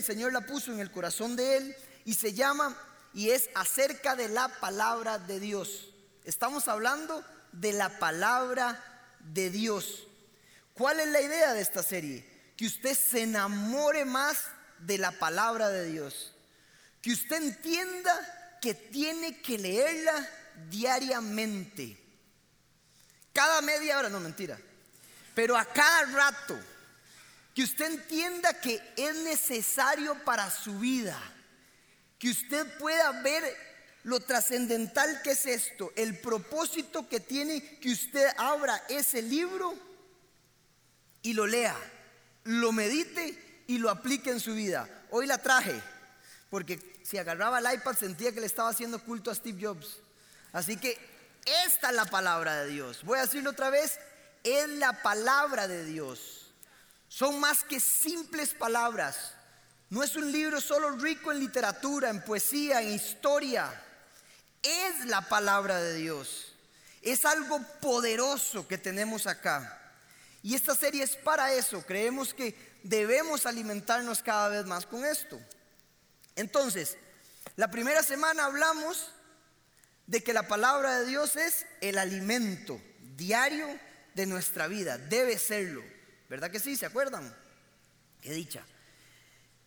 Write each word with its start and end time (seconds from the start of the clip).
El 0.00 0.06
Señor 0.06 0.32
la 0.32 0.40
puso 0.40 0.72
en 0.72 0.80
el 0.80 0.90
corazón 0.90 1.36
de 1.36 1.58
Él 1.58 1.76
y 2.06 2.14
se 2.14 2.32
llama 2.32 2.74
y 3.12 3.32
es 3.32 3.50
acerca 3.54 4.16
de 4.16 4.30
la 4.30 4.48
palabra 4.48 5.18
de 5.18 5.38
Dios. 5.38 5.90
Estamos 6.24 6.68
hablando 6.68 7.22
de 7.52 7.74
la 7.74 7.98
palabra 7.98 8.82
de 9.18 9.50
Dios. 9.50 10.06
¿Cuál 10.72 11.00
es 11.00 11.08
la 11.08 11.20
idea 11.20 11.52
de 11.52 11.60
esta 11.60 11.82
serie? 11.82 12.24
Que 12.56 12.64
usted 12.64 12.94
se 12.94 13.24
enamore 13.24 14.06
más 14.06 14.38
de 14.78 14.96
la 14.96 15.12
palabra 15.12 15.68
de 15.68 15.84
Dios. 15.84 16.32
Que 17.02 17.12
usted 17.12 17.36
entienda 17.36 18.58
que 18.62 18.72
tiene 18.72 19.42
que 19.42 19.58
leerla 19.58 20.26
diariamente. 20.70 21.98
Cada 23.34 23.60
media 23.60 23.98
hora, 23.98 24.08
no 24.08 24.18
mentira. 24.18 24.58
Pero 25.34 25.58
a 25.58 25.66
cada 25.66 26.04
rato. 26.06 26.58
Que 27.60 27.64
usted 27.64 27.92
entienda 27.92 28.54
que 28.54 28.80
es 28.96 29.16
necesario 29.16 30.14
para 30.24 30.50
su 30.50 30.78
vida. 30.78 31.20
Que 32.18 32.30
usted 32.30 32.66
pueda 32.78 33.20
ver 33.20 33.44
lo 34.04 34.18
trascendental 34.18 35.20
que 35.20 35.32
es 35.32 35.44
esto. 35.44 35.92
El 35.94 36.18
propósito 36.20 37.06
que 37.06 37.20
tiene 37.20 37.78
que 37.78 37.92
usted 37.92 38.26
abra 38.38 38.82
ese 38.88 39.20
libro 39.20 39.74
y 41.20 41.34
lo 41.34 41.46
lea. 41.46 41.76
Lo 42.44 42.72
medite 42.72 43.64
y 43.66 43.76
lo 43.76 43.90
aplique 43.90 44.30
en 44.30 44.40
su 44.40 44.54
vida. 44.54 44.88
Hoy 45.10 45.26
la 45.26 45.36
traje. 45.36 45.78
Porque 46.48 46.80
si 47.04 47.18
agarraba 47.18 47.58
el 47.58 47.74
iPad 47.74 47.94
sentía 47.94 48.32
que 48.32 48.40
le 48.40 48.46
estaba 48.46 48.70
haciendo 48.70 49.04
culto 49.04 49.30
a 49.30 49.34
Steve 49.34 49.66
Jobs. 49.66 49.98
Así 50.52 50.78
que 50.78 50.96
esta 51.66 51.90
es 51.90 51.94
la 51.94 52.06
palabra 52.06 52.64
de 52.64 52.70
Dios. 52.70 53.04
Voy 53.04 53.18
a 53.18 53.26
decirlo 53.26 53.50
otra 53.50 53.68
vez. 53.68 53.98
Es 54.44 54.66
la 54.66 55.02
palabra 55.02 55.68
de 55.68 55.84
Dios. 55.84 56.39
Son 57.10 57.40
más 57.40 57.64
que 57.64 57.80
simples 57.80 58.54
palabras. 58.54 59.32
No 59.88 60.04
es 60.04 60.14
un 60.14 60.30
libro 60.30 60.60
solo 60.60 60.92
rico 60.92 61.32
en 61.32 61.40
literatura, 61.40 62.08
en 62.08 62.24
poesía, 62.24 62.80
en 62.80 62.92
historia. 62.92 63.68
Es 64.62 65.04
la 65.06 65.20
palabra 65.20 65.80
de 65.80 65.96
Dios. 65.96 66.54
Es 67.02 67.24
algo 67.24 67.60
poderoso 67.80 68.68
que 68.68 68.78
tenemos 68.78 69.26
acá. 69.26 69.76
Y 70.44 70.54
esta 70.54 70.76
serie 70.76 71.02
es 71.02 71.16
para 71.16 71.52
eso. 71.52 71.82
Creemos 71.84 72.32
que 72.32 72.54
debemos 72.84 73.44
alimentarnos 73.44 74.22
cada 74.22 74.48
vez 74.48 74.64
más 74.64 74.86
con 74.86 75.04
esto. 75.04 75.40
Entonces, 76.36 76.96
la 77.56 77.72
primera 77.72 78.04
semana 78.04 78.44
hablamos 78.44 79.10
de 80.06 80.22
que 80.22 80.32
la 80.32 80.46
palabra 80.46 81.00
de 81.00 81.06
Dios 81.06 81.34
es 81.34 81.66
el 81.80 81.98
alimento 81.98 82.80
diario 83.16 83.66
de 84.14 84.26
nuestra 84.26 84.68
vida. 84.68 84.96
Debe 84.96 85.36
serlo. 85.38 85.89
¿Verdad 86.30 86.52
que 86.52 86.60
sí? 86.60 86.76
¿Se 86.76 86.86
acuerdan? 86.86 87.34
Qué 88.22 88.32
dicha. 88.32 88.62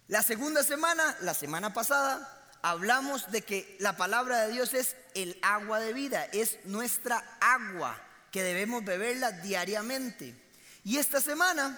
La 0.08 0.24
segunda 0.24 0.64
semana, 0.64 1.18
la 1.20 1.34
semana 1.34 1.74
pasada, 1.74 2.58
hablamos 2.62 3.30
de 3.32 3.42
que 3.42 3.76
la 3.82 3.98
palabra 3.98 4.40
de 4.42 4.54
Dios 4.54 4.74
es 4.74 4.96
el 5.14 5.38
agua 5.42 5.82
de 5.82 5.92
vida, 5.92 6.24
es 6.32 6.60
nuestra 6.64 7.38
agua 7.42 8.02
que 8.32 8.44
debemos 8.44 8.86
beberla 8.86 9.34
diariamente. 9.34 10.42
Y 10.86 11.00
esta 11.00 11.20
semana 11.20 11.78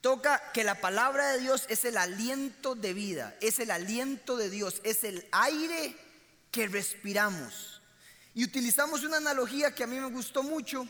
toca 0.00 0.50
que 0.52 0.64
la 0.64 0.80
palabra 0.80 1.32
de 1.32 1.40
Dios 1.40 1.66
es 1.68 1.84
el 1.84 1.98
aliento 1.98 2.74
de 2.74 2.94
vida, 2.94 3.36
es 3.42 3.58
el 3.58 3.70
aliento 3.70 4.38
de 4.38 4.48
Dios, 4.48 4.80
es 4.82 5.04
el 5.04 5.28
aire 5.30 5.94
que 6.50 6.68
respiramos. 6.68 7.82
Y 8.34 8.44
utilizamos 8.44 9.04
una 9.04 9.18
analogía 9.18 9.74
que 9.74 9.84
a 9.84 9.86
mí 9.86 10.00
me 10.00 10.08
gustó 10.08 10.42
mucho 10.42 10.88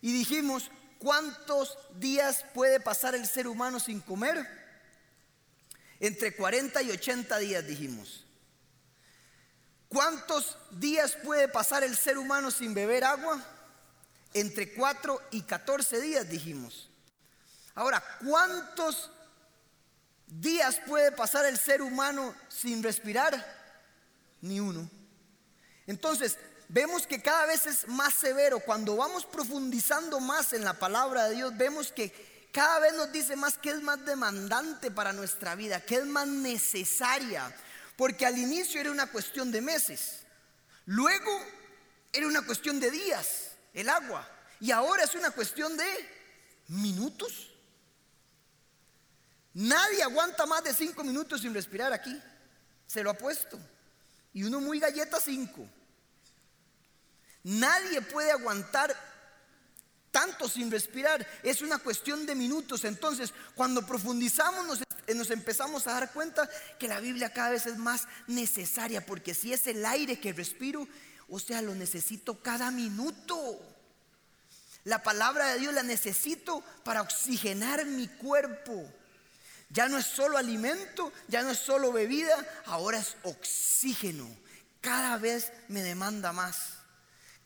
y 0.00 0.12
dijimos, 0.12 0.70
¿Cuántos 0.98 1.78
días 1.94 2.44
puede 2.54 2.80
pasar 2.80 3.14
el 3.14 3.26
ser 3.26 3.46
humano 3.46 3.78
sin 3.78 4.00
comer? 4.00 4.46
Entre 6.00 6.34
40 6.34 6.82
y 6.82 6.90
80 6.90 7.38
días 7.38 7.66
dijimos. 7.66 8.24
¿Cuántos 9.88 10.58
días 10.70 11.16
puede 11.24 11.48
pasar 11.48 11.82
el 11.82 11.96
ser 11.96 12.18
humano 12.18 12.50
sin 12.50 12.74
beber 12.74 13.04
agua? 13.04 13.42
Entre 14.34 14.74
4 14.74 15.22
y 15.30 15.42
14 15.42 16.00
días 16.00 16.28
dijimos. 16.28 16.90
Ahora, 17.74 18.02
¿cuántos 18.24 19.10
días 20.26 20.80
puede 20.86 21.12
pasar 21.12 21.46
el 21.46 21.58
ser 21.58 21.80
humano 21.80 22.34
sin 22.48 22.82
respirar? 22.82 23.56
Ni 24.40 24.60
uno. 24.60 24.90
Entonces, 25.86 26.38
vemos 26.68 27.06
que 27.06 27.20
cada 27.20 27.46
vez 27.46 27.66
es 27.66 27.88
más 27.88 28.14
severo. 28.14 28.60
Cuando 28.60 28.96
vamos 28.96 29.24
profundizando 29.24 30.20
más 30.20 30.52
en 30.52 30.64
la 30.64 30.74
palabra 30.74 31.28
de 31.28 31.36
Dios, 31.36 31.56
vemos 31.56 31.92
que 31.92 32.48
cada 32.52 32.78
vez 32.80 32.94
nos 32.94 33.10
dice 33.12 33.36
más 33.36 33.58
que 33.58 33.70
es 33.70 33.82
más 33.82 34.04
demandante 34.04 34.90
para 34.90 35.12
nuestra 35.12 35.54
vida, 35.54 35.80
que 35.80 35.96
es 35.96 36.06
más 36.06 36.26
necesaria. 36.26 37.54
Porque 37.96 38.26
al 38.26 38.38
inicio 38.38 38.80
era 38.80 38.90
una 38.90 39.06
cuestión 39.06 39.50
de 39.50 39.60
meses, 39.60 40.20
luego 40.86 41.44
era 42.12 42.26
una 42.26 42.42
cuestión 42.42 42.78
de 42.78 42.90
días, 42.90 43.50
el 43.74 43.88
agua, 43.88 44.28
y 44.60 44.70
ahora 44.70 45.02
es 45.02 45.14
una 45.14 45.30
cuestión 45.32 45.76
de 45.76 45.86
minutos. 46.68 47.50
Nadie 49.54 50.02
aguanta 50.04 50.46
más 50.46 50.62
de 50.62 50.72
cinco 50.72 51.02
minutos 51.02 51.40
sin 51.40 51.52
respirar 51.52 51.92
aquí, 51.92 52.16
se 52.86 53.02
lo 53.02 53.10
ha 53.10 53.14
puesto. 53.14 53.58
Y 54.32 54.44
uno 54.44 54.60
muy 54.60 54.78
galleta 54.78 55.18
cinco. 55.20 55.68
Nadie 57.44 58.02
puede 58.02 58.30
aguantar 58.30 58.94
tanto 60.10 60.48
sin 60.48 60.70
respirar. 60.70 61.26
Es 61.42 61.62
una 61.62 61.78
cuestión 61.78 62.26
de 62.26 62.34
minutos. 62.34 62.84
Entonces, 62.84 63.32
cuando 63.54 63.86
profundizamos, 63.86 64.80
nos, 65.14 65.30
empezamos 65.30 65.86
a 65.86 65.92
dar 65.92 66.12
cuenta 66.12 66.48
que 66.78 66.88
la 66.88 67.00
Biblia 67.00 67.32
cada 67.32 67.50
vez 67.50 67.66
es 67.66 67.78
más 67.78 68.06
necesaria, 68.26 69.04
porque 69.04 69.34
si 69.34 69.52
es 69.52 69.66
el 69.66 69.84
aire 69.84 70.20
que 70.20 70.32
respiro, 70.32 70.86
o 71.28 71.38
sea, 71.38 71.62
lo 71.62 71.74
necesito 71.74 72.42
cada 72.42 72.70
minuto. 72.70 73.60
La 74.84 75.02
palabra 75.02 75.52
de 75.52 75.60
Dios 75.60 75.74
la 75.74 75.82
necesito 75.82 76.62
para 76.84 77.02
oxigenar 77.02 77.84
mi 77.84 78.08
cuerpo. 78.08 78.90
Ya 79.70 79.88
no 79.88 79.98
es 79.98 80.06
solo 80.06 80.38
alimento, 80.38 81.12
ya 81.28 81.42
no 81.42 81.50
es 81.50 81.58
solo 81.58 81.92
bebida, 81.92 82.34
ahora 82.66 82.98
es 82.98 83.16
oxígeno. 83.22 84.26
Cada 84.80 85.18
vez 85.18 85.52
me 85.68 85.82
demanda 85.82 86.32
más. 86.32 86.77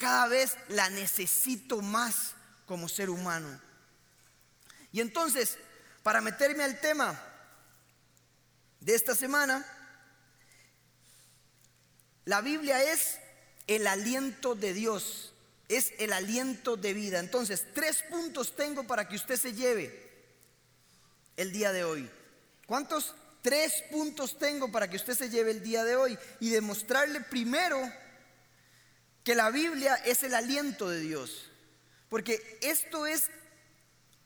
Cada 0.02 0.26
vez 0.26 0.56
la 0.66 0.90
necesito 0.90 1.80
más 1.80 2.32
como 2.66 2.88
ser 2.88 3.08
humano. 3.08 3.60
Y 4.90 5.00
entonces, 5.00 5.58
para 6.02 6.20
meterme 6.20 6.64
al 6.64 6.80
tema 6.80 7.16
de 8.80 8.96
esta 8.96 9.14
semana, 9.14 9.64
la 12.24 12.40
Biblia 12.40 12.82
es 12.82 13.20
el 13.68 13.86
aliento 13.86 14.56
de 14.56 14.74
Dios, 14.74 15.34
es 15.68 15.92
el 16.00 16.12
aliento 16.12 16.76
de 16.76 16.94
vida. 16.94 17.20
Entonces, 17.20 17.64
tres 17.72 18.02
puntos 18.10 18.56
tengo 18.56 18.84
para 18.84 19.06
que 19.06 19.14
usted 19.14 19.36
se 19.36 19.52
lleve 19.52 20.10
el 21.36 21.52
día 21.52 21.70
de 21.70 21.84
hoy. 21.84 22.10
¿Cuántos? 22.66 23.14
Tres 23.40 23.84
puntos 23.92 24.36
tengo 24.36 24.72
para 24.72 24.90
que 24.90 24.96
usted 24.96 25.14
se 25.14 25.30
lleve 25.30 25.52
el 25.52 25.62
día 25.62 25.84
de 25.84 25.94
hoy 25.94 26.18
y 26.40 26.50
demostrarle 26.50 27.20
primero 27.20 27.80
que 29.24 29.34
la 29.34 29.50
Biblia 29.50 29.94
es 29.96 30.22
el 30.22 30.34
aliento 30.34 30.88
de 30.88 31.00
Dios. 31.00 31.50
Porque 32.08 32.58
esto 32.60 33.06
es 33.06 33.30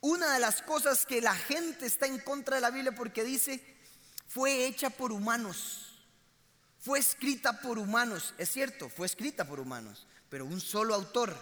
una 0.00 0.34
de 0.34 0.40
las 0.40 0.62
cosas 0.62 1.06
que 1.06 1.20
la 1.20 1.34
gente 1.34 1.86
está 1.86 2.06
en 2.06 2.18
contra 2.18 2.56
de 2.56 2.62
la 2.62 2.70
Biblia 2.70 2.94
porque 2.94 3.24
dice, 3.24 3.62
fue 4.26 4.66
hecha 4.66 4.90
por 4.90 5.12
humanos, 5.12 6.04
fue 6.80 6.98
escrita 6.98 7.60
por 7.60 7.78
humanos. 7.78 8.34
Es 8.38 8.50
cierto, 8.50 8.88
fue 8.88 9.06
escrita 9.06 9.46
por 9.46 9.60
humanos, 9.60 10.06
pero 10.28 10.44
un 10.44 10.60
solo 10.60 10.94
autor, 10.94 11.36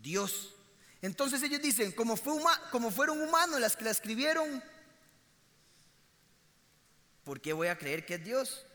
Dios. 0.00 0.54
Entonces 1.00 1.42
ellos 1.42 1.60
dicen, 1.60 1.92
como, 1.92 2.16
fue 2.16 2.34
como 2.70 2.90
fueron 2.90 3.20
humanos 3.20 3.60
las 3.60 3.76
que 3.76 3.84
la 3.84 3.90
escribieron, 3.90 4.62
¿por 7.24 7.40
qué 7.40 7.52
voy 7.52 7.68
a 7.68 7.78
creer 7.78 8.06
que 8.06 8.14
es 8.14 8.24
Dios? 8.24 8.66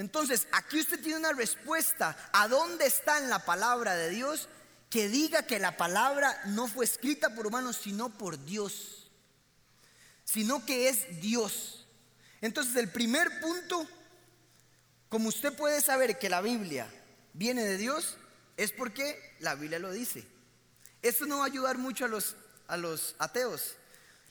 Entonces, 0.00 0.48
aquí 0.52 0.80
usted 0.80 0.98
tiene 0.98 1.18
una 1.18 1.34
respuesta 1.34 2.16
a 2.32 2.48
dónde 2.48 2.86
está 2.86 3.18
en 3.18 3.28
la 3.28 3.44
palabra 3.44 3.94
de 3.96 4.08
Dios 4.08 4.48
que 4.88 5.10
diga 5.10 5.42
que 5.42 5.58
la 5.58 5.76
palabra 5.76 6.40
no 6.46 6.68
fue 6.68 6.86
escrita 6.86 7.34
por 7.34 7.46
humanos, 7.46 7.78
sino 7.82 8.08
por 8.08 8.42
Dios, 8.46 9.10
sino 10.24 10.64
que 10.64 10.88
es 10.88 11.20
Dios. 11.20 11.86
Entonces, 12.40 12.76
el 12.76 12.88
primer 12.88 13.42
punto, 13.42 13.86
como 15.10 15.28
usted 15.28 15.54
puede 15.54 15.82
saber 15.82 16.18
que 16.18 16.30
la 16.30 16.40
Biblia 16.40 16.90
viene 17.34 17.62
de 17.62 17.76
Dios, 17.76 18.16
es 18.56 18.72
porque 18.72 19.36
la 19.40 19.54
Biblia 19.54 19.78
lo 19.80 19.92
dice. 19.92 20.26
Esto 21.02 21.26
no 21.26 21.40
va 21.40 21.44
a 21.44 21.48
ayudar 21.48 21.76
mucho 21.76 22.06
a 22.06 22.08
los, 22.08 22.36
a 22.68 22.78
los 22.78 23.16
ateos. 23.18 23.74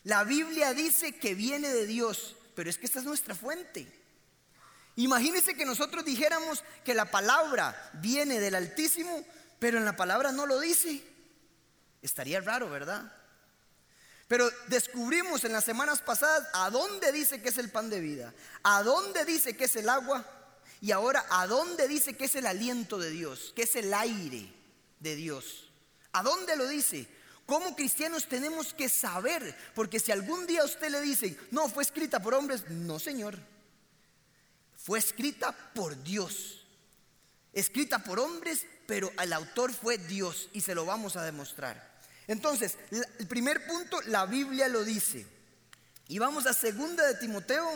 La 0.04 0.24
Biblia 0.24 0.74
dice 0.74 1.20
que 1.20 1.36
viene 1.36 1.70
de 1.70 1.86
Dios, 1.86 2.36
pero 2.56 2.72
es 2.72 2.80
que 2.80 2.88
esta 2.88 2.98
es 2.98 3.06
nuestra 3.06 3.36
fuente. 3.36 3.99
Imagínense 5.00 5.54
que 5.54 5.66
nosotros 5.66 6.04
dijéramos 6.04 6.62
que 6.84 6.94
la 6.94 7.10
palabra 7.10 7.90
viene 8.02 8.42
del 8.42 8.54
Altísimo, 8.54 9.24
pero 9.58 9.78
en 9.78 9.86
la 9.86 9.96
palabra 9.96 10.34
no 10.34 10.46
lo 10.46 10.60
dice. 10.60 11.02
Estaría 12.02 12.42
raro, 12.42 12.70
¿verdad? 12.70 13.10
Pero 14.28 14.52
descubrimos 14.68 15.46
en 15.46 15.54
las 15.54 15.64
semanas 15.64 16.02
pasadas 16.02 16.50
a 16.52 16.70
dónde 16.70 17.14
dice 17.14 17.42
que 17.42 17.48
es 17.48 17.58
el 17.58 17.72
pan 17.72 17.90
de 17.90 18.02
vida, 18.02 18.34
a 18.62 18.84
dónde 18.84 19.24
dice 19.24 19.56
que 19.56 19.66
es 19.66 19.76
el 19.78 19.88
agua 19.88 20.26
y 20.82 20.92
ahora 20.92 21.26
a 21.30 21.48
dónde 21.48 21.88
dice 21.88 22.18
que 22.18 22.26
es 22.26 22.36
el 22.36 22.46
aliento 22.46 22.98
de 22.98 23.10
Dios, 23.10 23.54
que 23.56 23.64
es 23.64 23.78
el 23.78 23.94
aire 23.94 24.54
de 25.00 25.16
Dios. 25.16 25.72
¿A 26.12 26.24
dónde 26.24 26.58
lo 26.58 26.68
dice? 26.68 27.08
Como 27.46 27.74
cristianos 27.74 28.28
tenemos 28.28 28.74
que 28.74 28.90
saber, 28.90 29.58
porque 29.74 30.02
si 30.02 30.12
algún 30.12 30.46
día 30.46 30.66
usted 30.66 30.90
le 30.90 31.00
dice, 31.00 31.40
no, 31.52 31.70
fue 31.70 31.84
escrita 31.84 32.22
por 32.22 32.34
hombres, 32.34 32.70
no 32.70 33.00
señor, 33.00 33.40
fue 34.90 34.98
escrita 34.98 35.52
por 35.52 36.02
Dios, 36.02 36.66
escrita 37.54 38.00
por 38.00 38.20
hombres, 38.20 38.66
pero 38.88 39.12
el 39.22 39.34
autor 39.34 39.72
fue 39.72 40.00
Dios 40.00 40.50
y 40.52 40.62
se 40.62 40.74
lo 40.74 40.84
vamos 40.84 41.16
a 41.16 41.24
demostrar. 41.24 42.02
Entonces, 42.26 42.76
el 43.20 43.28
primer 43.28 43.68
punto, 43.68 44.02
la 44.08 44.26
Biblia 44.26 44.68
lo 44.68 44.84
dice. 44.84 45.28
Y 46.08 46.18
vamos 46.18 46.48
a 46.48 46.54
segunda 46.54 47.06
de 47.06 47.14
Timoteo 47.14 47.70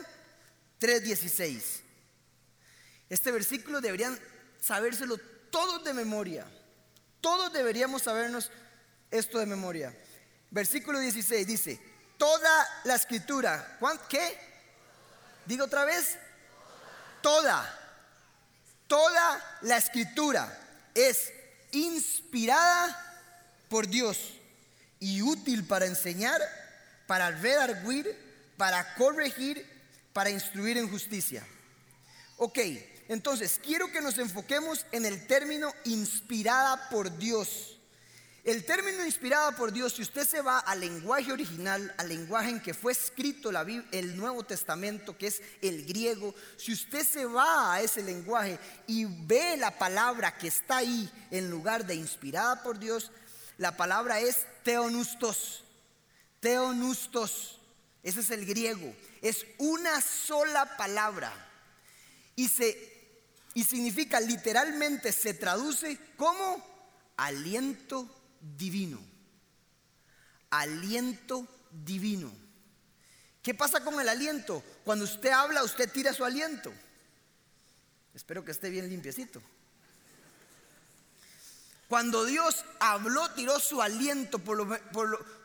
3:16. 0.80 1.84
Este 3.10 3.32
versículo 3.32 3.80
deberían 3.80 4.20
sabérselo 4.60 5.20
todos 5.52 5.84
de 5.84 5.94
memoria. 5.94 6.48
Todos 7.22 7.54
deberíamos 7.54 8.02
sabernos 8.02 8.50
esto 9.12 9.38
de 9.38 9.46
memoria. 9.46 9.96
Versículo 10.50 10.98
16 10.98 11.46
dice, 11.46 11.80
toda 12.18 12.82
la 12.86 12.96
escritura, 12.96 13.78
¿qué? 14.10 14.36
Digo 15.46 15.66
otra 15.66 15.86
vez, 15.86 16.18
toda, 17.24 17.80
toda 18.86 19.60
la 19.62 19.78
escritura 19.78 20.56
es 20.94 21.34
inspirada 21.72 22.96
por 23.70 23.88
Dios 23.88 24.20
y 25.00 25.24
útil 25.24 25.66
para 25.66 25.88
enseñar, 25.88 26.40
para 27.08 27.32
redarguir, 27.32 28.16
para 28.58 28.94
corregir, 28.94 29.68
para 30.14 30.30
instruir 30.30 30.78
en 30.78 30.90
justicia. 30.90 31.44
Ok, 32.38 32.60
entonces 33.08 33.60
quiero 33.64 33.92
que 33.92 34.02
nos 34.02 34.20
enfoquemos 34.20 34.86
en 34.92 35.06
el 35.06 35.26
término 35.26 35.74
inspirada 35.86 36.90
por 36.90 37.18
Dios. 37.18 37.73
El 38.44 38.66
término 38.66 39.06
inspirada 39.06 39.56
por 39.56 39.72
Dios, 39.72 39.94
si 39.94 40.02
usted 40.02 40.28
se 40.28 40.42
va 40.42 40.60
al 40.60 40.82
lenguaje 40.82 41.32
original, 41.32 41.94
al 41.98 42.10
lenguaje 42.10 42.50
en 42.50 42.60
que 42.60 42.74
fue 42.74 42.92
escrito 42.92 43.52
el 43.92 44.18
Nuevo 44.18 44.44
Testamento, 44.44 45.18
que 45.18 45.28
es 45.28 45.42
el 45.62 45.86
griego, 45.86 46.36
si 46.58 46.74
usted 46.74 47.08
se 47.08 47.24
va 47.24 47.74
a 47.74 47.82
ese 47.82 48.04
lenguaje 48.04 48.60
y 48.86 49.06
ve 49.06 49.56
la 49.56 49.72
palabra 49.78 50.38
que 50.38 50.50
está 50.50 50.78
ahí 50.78 51.10
en 51.32 51.50
lugar 51.50 51.86
de 51.86 51.96
inspirada 51.96 52.62
por 52.62 52.80
Dios, 52.80 53.12
la 53.58 53.78
palabra 53.78 54.20
es 54.20 54.46
teonustos. 54.64 55.64
Teonustos. 56.42 57.62
Ese 58.04 58.20
es 58.20 58.30
el 58.30 58.46
griego. 58.46 58.94
Es 59.22 59.46
una 59.58 60.02
sola 60.02 60.76
palabra. 60.76 61.32
Y, 62.36 62.50
se, 62.50 62.78
y 63.54 63.64
significa 63.64 64.20
literalmente, 64.20 65.14
se 65.14 65.34
traduce 65.34 65.98
como 66.18 66.62
aliento 67.16 68.10
divino. 68.58 69.00
Aliento 70.50 71.48
divino. 71.72 72.32
¿Qué 73.42 73.54
pasa 73.54 73.84
con 73.84 74.00
el 74.00 74.08
aliento? 74.08 74.64
Cuando 74.84 75.06
usted 75.06 75.30
habla, 75.30 75.64
usted 75.64 75.92
tira 75.92 76.14
su 76.14 76.24
aliento. 76.24 76.72
Espero 78.14 78.46
que 78.46 78.52
esté 78.52 78.70
bien 78.70 78.90
limpiecito. 78.90 79.42
Cuando 81.90 82.26
Dios 82.26 82.64
habló, 82.80 83.30
tiró 83.32 83.60
su 83.60 83.82
aliento, 83.82 84.40
por 84.40 84.58
lo, 84.58 84.80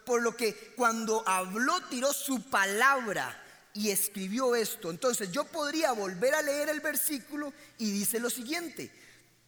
por 0.05 0.23
lo, 0.23 0.37
que 0.37 0.55
cuando 0.77 1.23
habló, 1.27 1.81
tiró 1.89 2.13
su 2.13 2.43
palabra 2.43 3.43
y 3.75 3.91
escribió 3.91 4.55
esto. 4.55 4.91
Entonces 4.91 5.33
yo 5.33 5.45
podría 5.45 5.93
volver 5.93 6.35
a 6.35 6.43
leer 6.43 6.69
el 6.69 6.81
versículo 6.81 7.53
y 7.77 7.91
dice 7.91 8.21
lo 8.21 8.31
siguiente, 8.31 8.91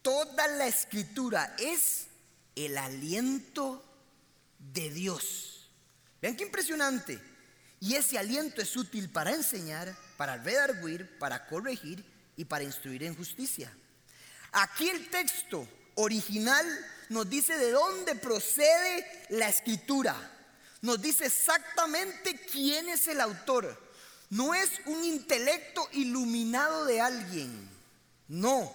toda 0.01 0.47
la 0.47 0.67
escritura 0.67 1.55
es 1.57 2.07
el 2.55 2.77
aliento 2.77 3.83
de 4.59 4.89
Dios. 4.89 5.69
Vean 6.21 6.35
qué 6.35 6.43
impresionante. 6.43 7.19
Y 7.79 7.95
ese 7.95 8.19
aliento 8.19 8.61
es 8.61 8.77
útil 8.77 9.09
para 9.09 9.31
enseñar, 9.31 9.95
para 10.17 10.37
redarguir, 10.37 11.17
para 11.17 11.47
corregir 11.47 12.05
y 12.37 12.45
para 12.45 12.63
instruir 12.63 13.03
en 13.03 13.15
justicia. 13.15 13.75
Aquí 14.51 14.89
el 14.89 15.09
texto 15.09 15.67
original 15.95 16.65
nos 17.09 17.29
dice 17.29 17.57
de 17.57 17.71
dónde 17.71 18.15
procede 18.15 19.25
la 19.29 19.49
escritura. 19.49 20.15
Nos 20.81 21.01
dice 21.01 21.25
exactamente 21.25 22.39
quién 22.51 22.89
es 22.89 23.07
el 23.07 23.19
autor. 23.19 23.91
No 24.29 24.53
es 24.53 24.69
un 24.85 25.03
intelecto 25.03 25.87
iluminado 25.93 26.85
de 26.85 27.01
alguien. 27.01 27.69
No. 28.27 28.71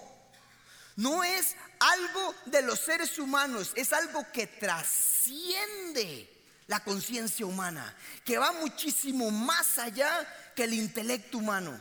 No 0.97 1.25
es 1.25 1.57
algo 1.79 2.35
de 2.47 2.63
los 2.63 2.81
seres 2.81 3.19
humanos. 3.19 3.73
Es 3.75 3.93
algo 3.93 4.27
que 4.33 4.47
trasciende 4.47 6.29
la 6.67 6.81
conciencia 6.81 7.47
humana. 7.47 7.95
Que 8.25 8.39
va 8.39 8.53
muchísimo 8.53 9.31
más 9.31 9.79
allá 9.79 10.27
que 10.55 10.65
el 10.65 10.75
intelecto 10.75 11.39
humano. 11.39 11.81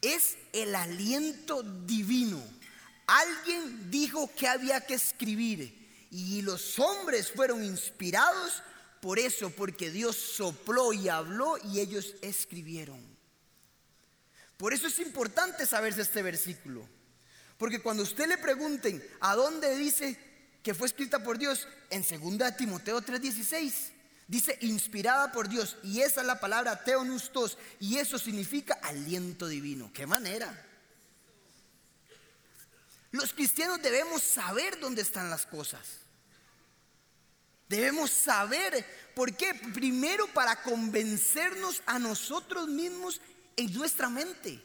Es 0.00 0.36
el 0.52 0.74
aliento 0.74 1.62
divino 1.62 2.58
Alguien 3.08 3.90
dijo 3.90 4.30
que 4.36 4.46
había 4.46 4.82
que 4.82 4.92
escribir 4.92 6.06
y 6.10 6.42
los 6.42 6.78
hombres 6.78 7.32
fueron 7.32 7.64
inspirados 7.64 8.62
por 9.00 9.18
eso, 9.18 9.48
porque 9.48 9.90
Dios 9.90 10.14
sopló 10.14 10.92
y 10.92 11.08
habló 11.08 11.56
y 11.56 11.80
ellos 11.80 12.16
escribieron. 12.20 13.00
Por 14.58 14.74
eso 14.74 14.88
es 14.88 14.98
importante 14.98 15.64
saberse 15.64 16.02
este 16.02 16.22
versículo. 16.22 16.86
Porque 17.58 17.80
cuando 17.80 18.04
usted 18.04 18.28
le 18.28 18.38
pregunten 18.38 19.04
a 19.20 19.34
dónde 19.34 19.76
dice 19.76 20.18
que 20.62 20.74
fue 20.74 20.86
escrita 20.86 21.22
por 21.22 21.38
Dios, 21.38 21.66
en 21.90 22.02
2 22.02 22.56
Timoteo 22.56 23.02
3:16, 23.02 23.90
dice 24.28 24.56
inspirada 24.60 25.32
por 25.32 25.48
Dios. 25.48 25.76
Y 25.82 26.00
esa 26.00 26.20
es 26.20 26.26
la 26.26 26.40
palabra 26.40 26.84
teonustos. 26.84 27.58
Y 27.80 27.98
eso 27.98 28.18
significa 28.18 28.74
aliento 28.82 29.48
divino. 29.48 29.90
¿Qué 29.92 30.06
manera? 30.06 30.64
Los 33.10 33.32
cristianos 33.32 33.82
debemos 33.82 34.22
saber 34.22 34.78
dónde 34.78 35.02
están 35.02 35.30
las 35.30 35.46
cosas. 35.46 35.80
Debemos 37.68 38.10
saber 38.10 38.86
por 39.14 39.36
qué. 39.36 39.54
Primero 39.74 40.26
para 40.28 40.62
convencernos 40.62 41.82
a 41.86 41.98
nosotros 41.98 42.68
mismos 42.68 43.20
en 43.56 43.72
nuestra 43.74 44.08
mente 44.08 44.62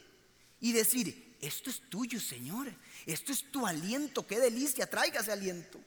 y 0.60 0.72
decir, 0.72 1.36
esto 1.42 1.70
es 1.70 1.82
tuyo, 1.90 2.20
Señor. 2.20 2.74
Esto 3.06 3.32
es 3.32 3.52
tu 3.52 3.66
aliento. 3.66 4.26
Qué 4.26 4.40
delicia. 4.40 4.90
Tráigase 4.90 5.32
aliento. 5.32 5.80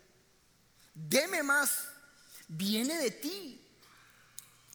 Deme 0.94 1.42
más. 1.42 1.88
Viene 2.48 2.98
de 2.98 3.10
ti. 3.10 3.60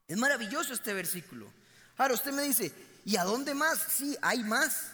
Es 0.07 0.17
maravilloso 0.17 0.73
este 0.73 0.93
versículo. 0.93 1.51
Ahora 1.97 2.15
usted 2.15 2.31
me 2.31 2.43
dice, 2.43 2.73
¿y 3.05 3.15
a 3.15 3.23
dónde 3.23 3.53
más? 3.53 3.79
Sí, 3.79 4.17
hay 4.21 4.43
más. 4.43 4.91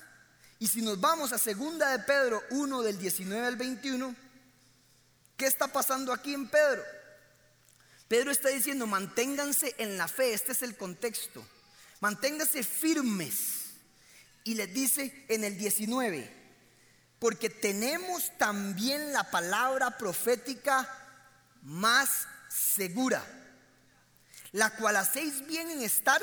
Y 0.59 0.67
si 0.67 0.81
nos 0.81 0.99
vamos 0.99 1.33
a 1.33 1.37
segunda 1.37 1.91
de 1.91 2.03
Pedro 2.03 2.43
1 2.51 2.81
del 2.81 2.97
19 2.97 3.47
al 3.47 3.55
21, 3.55 4.15
¿qué 5.35 5.45
está 5.45 5.67
pasando 5.67 6.11
aquí 6.11 6.33
en 6.33 6.49
Pedro? 6.49 6.83
Pedro 8.07 8.31
está 8.31 8.49
diciendo, 8.49 8.87
manténganse 8.87 9.75
en 9.77 9.97
la 9.97 10.07
fe, 10.07 10.33
este 10.33 10.53
es 10.53 10.63
el 10.63 10.75
contexto, 10.75 11.45
manténganse 11.99 12.63
firmes. 12.63 13.65
Y 14.43 14.55
les 14.55 14.73
dice 14.73 15.25
en 15.27 15.43
el 15.43 15.57
19, 15.57 16.31
porque 17.19 17.49
tenemos 17.49 18.31
también 18.37 19.11
la 19.11 19.29
palabra 19.29 19.97
profética 19.97 20.87
más 21.63 22.27
segura, 22.47 23.23
la 24.51 24.69
cual 24.71 24.97
hacéis 24.97 25.45
bien 25.47 25.69
en 25.69 25.81
estar 25.81 26.21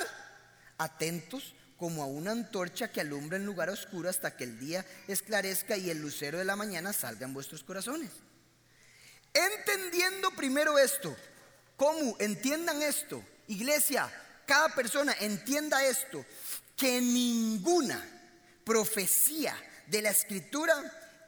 atentos 0.78 1.54
como 1.76 2.02
a 2.02 2.06
una 2.06 2.30
antorcha 2.30 2.90
que 2.90 3.00
alumbra 3.00 3.36
en 3.36 3.44
lugar 3.44 3.68
oscuro 3.68 4.08
hasta 4.08 4.36
que 4.36 4.44
el 4.44 4.58
día 4.58 4.84
esclarezca 5.08 5.76
y 5.76 5.90
el 5.90 6.00
lucero 6.00 6.38
de 6.38 6.44
la 6.44 6.56
mañana 6.56 6.92
salga 6.92 7.26
en 7.26 7.34
vuestros 7.34 7.64
corazones. 7.64 8.10
Entendiendo 9.32 10.30
primero 10.30 10.78
esto, 10.78 11.14
¿cómo? 11.76 12.16
Entiendan 12.20 12.80
esto. 12.82 13.22
Iglesia, 13.48 14.08
cada 14.46 14.68
persona 14.68 15.14
entienda 15.20 15.84
esto, 15.84 16.24
que 16.76 17.00
ninguna 17.00 18.02
profecía 18.64 19.56
de 19.86 20.02
la 20.02 20.10
escritura 20.10 20.74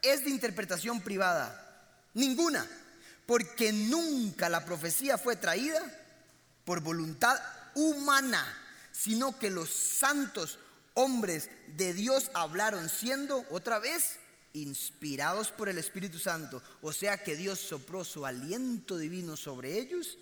es 0.02 0.24
de 0.24 0.30
interpretación 0.30 1.00
privada. 1.00 1.62
Ninguna. 2.14 2.66
Porque 3.26 3.72
nunca 3.72 4.48
la 4.48 4.64
profecía 4.64 5.18
fue 5.18 5.36
traída 5.36 5.80
por 6.64 6.80
voluntad 6.80 7.40
humana 7.74 8.62
sino 8.96 9.38
que 9.38 9.50
los 9.50 9.68
santos 9.70 10.58
hombres 10.94 11.50
de 11.76 11.92
Dios 11.92 12.30
hablaron 12.32 12.88
siendo 12.88 13.44
otra 13.50 13.78
vez 13.78 14.16
inspirados 14.54 15.50
por 15.50 15.68
el 15.68 15.76
Espíritu 15.76 16.18
Santo. 16.18 16.62
O 16.80 16.92
sea 16.94 17.22
que 17.22 17.36
Dios 17.36 17.60
sopró 17.60 18.04
su 18.04 18.24
aliento 18.24 18.96
divino 18.96 19.36
sobre 19.36 19.78
ellos 19.78 20.16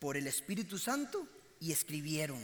por 0.00 0.16
el 0.16 0.26
Espíritu 0.26 0.76
Santo 0.76 1.24
y 1.60 1.70
escribieron. 1.70 2.42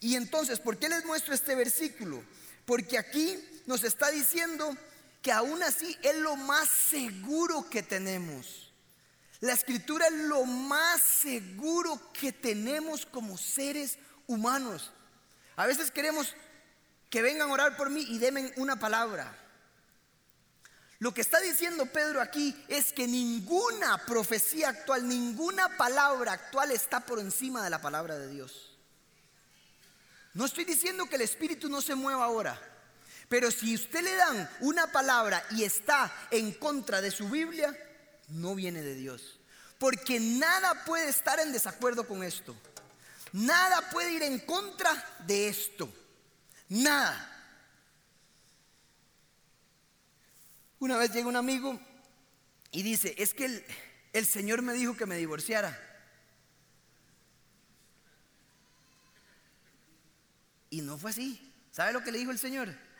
Y 0.00 0.16
entonces, 0.16 0.58
¿por 0.58 0.76
qué 0.78 0.88
les 0.88 1.04
muestro 1.04 1.32
este 1.32 1.54
versículo? 1.54 2.24
Porque 2.66 2.98
aquí 2.98 3.38
nos 3.66 3.84
está 3.84 4.10
diciendo 4.10 4.76
que 5.22 5.32
aún 5.32 5.62
así 5.62 5.96
es 6.02 6.16
lo 6.16 6.36
más 6.36 6.68
seguro 6.68 7.68
que 7.70 7.82
tenemos. 7.82 8.72
La 9.40 9.52
escritura 9.52 10.06
es 10.06 10.12
lo 10.12 10.44
más 10.44 11.02
seguro 11.02 12.00
que 12.12 12.32
tenemos 12.32 13.06
como 13.06 13.36
seres 13.36 13.98
humanos. 14.26 14.92
A 15.56 15.66
veces 15.66 15.90
queremos 15.90 16.34
que 17.10 17.22
vengan 17.22 17.50
a 17.50 17.52
orar 17.52 17.76
por 17.76 17.90
mí 17.90 18.06
y 18.08 18.18
denme 18.18 18.52
una 18.56 18.78
palabra. 18.78 19.36
Lo 20.98 21.12
que 21.12 21.20
está 21.20 21.40
diciendo 21.40 21.86
Pedro 21.86 22.20
aquí 22.20 22.56
es 22.68 22.92
que 22.92 23.08
ninguna 23.08 23.98
profecía 24.06 24.68
actual, 24.68 25.08
ninguna 25.08 25.76
palabra 25.76 26.32
actual 26.32 26.70
está 26.70 27.00
por 27.00 27.18
encima 27.18 27.64
de 27.64 27.70
la 27.70 27.80
palabra 27.80 28.16
de 28.18 28.28
Dios. 28.28 28.78
No 30.34 30.44
estoy 30.44 30.64
diciendo 30.64 31.06
que 31.06 31.16
el 31.16 31.22
Espíritu 31.22 31.68
no 31.68 31.82
se 31.82 31.96
mueva 31.96 32.24
ahora, 32.24 32.58
pero 33.32 33.50
si 33.50 33.74
usted 33.74 34.02
le 34.02 34.14
dan 34.14 34.50
una 34.60 34.92
palabra 34.92 35.42
y 35.52 35.64
está 35.64 36.12
en 36.30 36.52
contra 36.52 37.00
de 37.00 37.10
su 37.10 37.30
Biblia, 37.30 37.74
no 38.28 38.54
viene 38.54 38.82
de 38.82 38.94
Dios. 38.94 39.40
Porque 39.78 40.20
nada 40.20 40.84
puede 40.84 41.08
estar 41.08 41.40
en 41.40 41.50
desacuerdo 41.50 42.06
con 42.06 42.22
esto. 42.22 42.54
Nada 43.32 43.88
puede 43.88 44.12
ir 44.12 44.22
en 44.22 44.38
contra 44.40 44.92
de 45.20 45.48
esto. 45.48 45.90
Nada. 46.68 47.56
Una 50.78 50.98
vez 50.98 51.10
llega 51.14 51.26
un 51.26 51.36
amigo 51.36 51.80
y 52.70 52.82
dice, 52.82 53.14
es 53.16 53.32
que 53.32 53.46
el, 53.46 53.64
el 54.12 54.26
Señor 54.26 54.60
me 54.60 54.74
dijo 54.74 54.94
que 54.94 55.06
me 55.06 55.16
divorciara. 55.16 55.74
Y 60.68 60.82
no 60.82 60.98
fue 60.98 61.12
así. 61.12 61.50
¿Sabe 61.70 61.94
lo 61.94 62.04
que 62.04 62.12
le 62.12 62.18
dijo 62.18 62.30
el 62.30 62.38
Señor? 62.38 62.91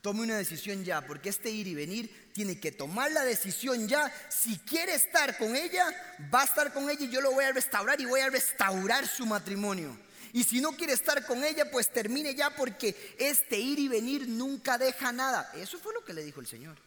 Tome 0.00 0.22
una 0.22 0.38
decisión 0.38 0.82
ya, 0.82 1.06
porque 1.06 1.28
este 1.28 1.50
ir 1.50 1.66
y 1.66 1.74
venir 1.74 2.30
tiene 2.32 2.58
que 2.58 2.72
tomar 2.72 3.12
la 3.12 3.22
decisión 3.22 3.86
ya. 3.86 4.10
Si 4.30 4.58
quiere 4.60 4.94
estar 4.94 5.36
con 5.36 5.54
ella, 5.54 5.84
va 6.32 6.40
a 6.40 6.44
estar 6.44 6.72
con 6.72 6.88
ella 6.88 7.04
y 7.04 7.10
yo 7.10 7.20
lo 7.20 7.32
voy 7.32 7.44
a 7.44 7.52
restaurar 7.52 8.00
y 8.00 8.06
voy 8.06 8.20
a 8.20 8.30
restaurar 8.30 9.06
su 9.06 9.26
matrimonio. 9.26 9.98
Y 10.32 10.44
si 10.44 10.60
no 10.60 10.72
quiere 10.72 10.94
estar 10.94 11.26
con 11.26 11.44
ella, 11.44 11.70
pues 11.70 11.92
termine 11.92 12.34
ya 12.34 12.54
porque 12.54 13.14
este 13.18 13.58
ir 13.58 13.78
y 13.78 13.88
venir 13.88 14.26
nunca 14.26 14.78
deja 14.78 15.12
nada. 15.12 15.52
Eso 15.54 15.78
fue 15.78 15.92
lo 15.92 16.04
que 16.04 16.14
le 16.14 16.24
dijo 16.24 16.40
el 16.40 16.46
Señor. 16.46 16.78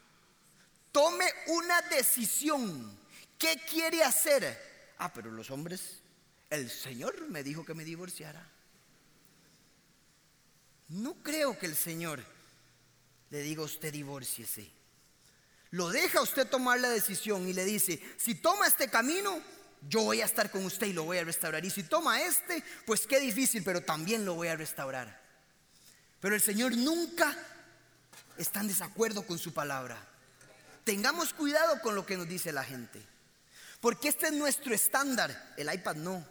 Tome 0.92 1.26
una 1.48 1.82
decisión. 1.84 2.98
¿Qué 3.38 3.62
quiere 3.70 4.04
hacer? 4.04 4.58
Ah, 4.98 5.14
pero 5.14 5.30
los 5.30 5.52
hombres, 5.52 6.00
el 6.50 6.70
Señor 6.72 7.30
me 7.30 7.44
dijo 7.44 7.64
que 7.64 7.74
me 7.76 7.84
divorciara. 7.84 8.50
No 10.88 11.16
creo 11.22 11.60
que 11.60 11.66
el 11.66 11.76
Señor 11.76 12.33
le 13.34 13.42
diga 13.42 13.64
usted 13.64 13.92
divórciese. 13.92 14.70
Lo 15.72 15.90
deja 15.90 16.22
usted 16.22 16.48
tomar 16.48 16.80
la 16.80 16.92
decisión 16.92 17.50
y 17.50 17.54
le 17.54 17.66
dice, 17.66 18.00
si 18.16 18.36
toma 18.36 18.68
este 18.68 18.92
camino, 18.92 19.42
yo 19.90 20.04
voy 20.04 20.22
a 20.22 20.26
estar 20.26 20.52
con 20.52 20.64
usted 20.64 20.86
y 20.86 20.94
lo 20.94 21.06
voy 21.06 21.18
a 21.18 21.24
restaurar. 21.24 21.66
Y 21.66 21.72
si 21.72 21.82
toma 21.82 22.22
este, 22.22 22.64
pues 22.86 23.08
qué 23.08 23.20
difícil, 23.20 23.64
pero 23.64 23.82
también 23.82 24.24
lo 24.24 24.36
voy 24.36 24.50
a 24.50 24.56
restaurar. 24.56 25.20
Pero 26.20 26.36
el 26.36 26.42
Señor 26.42 26.78
nunca 26.78 27.36
está 28.38 28.60
en 28.60 28.68
desacuerdo 28.68 29.26
con 29.26 29.40
su 29.40 29.52
palabra. 29.52 29.98
Tengamos 30.84 31.34
cuidado 31.34 31.82
con 31.82 31.96
lo 31.96 32.06
que 32.06 32.18
nos 32.18 32.28
dice 32.28 32.52
la 32.52 32.64
gente. 32.64 33.04
Porque 33.82 34.10
este 34.10 34.28
es 34.28 34.34
nuestro 34.34 34.76
estándar. 34.76 35.56
El 35.58 35.74
iPad 35.74 35.96
no. 35.96 36.24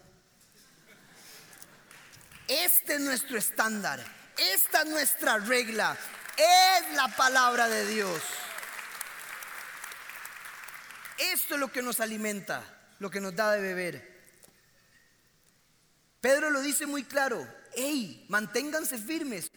Este 2.47 2.95
es 2.95 3.01
nuestro 3.01 3.39
estándar. 3.39 4.01
Esta 4.39 4.83
es 4.83 4.89
nuestra 4.89 5.39
regla. 5.39 5.99
Es 6.37 6.95
la 6.97 7.09
palabra 7.17 7.69
de 7.69 7.87
Dios. 7.87 8.21
Esto 11.19 11.55
es 11.55 11.61
lo 11.61 11.71
que 11.71 11.83
nos 11.83 12.01
alimenta, 12.01 12.65
lo 12.99 13.11
que 13.11 13.21
nos 13.21 13.35
da 13.37 13.53
de 13.53 13.61
beber. 13.61 14.13
Pedro 16.21 16.51
lo 16.51 16.61
dice 16.61 16.87
muy 16.87 17.05
claro. 17.05 17.47
Hey, 17.75 18.25
manténganse 18.29 18.99
firmes 18.99 19.51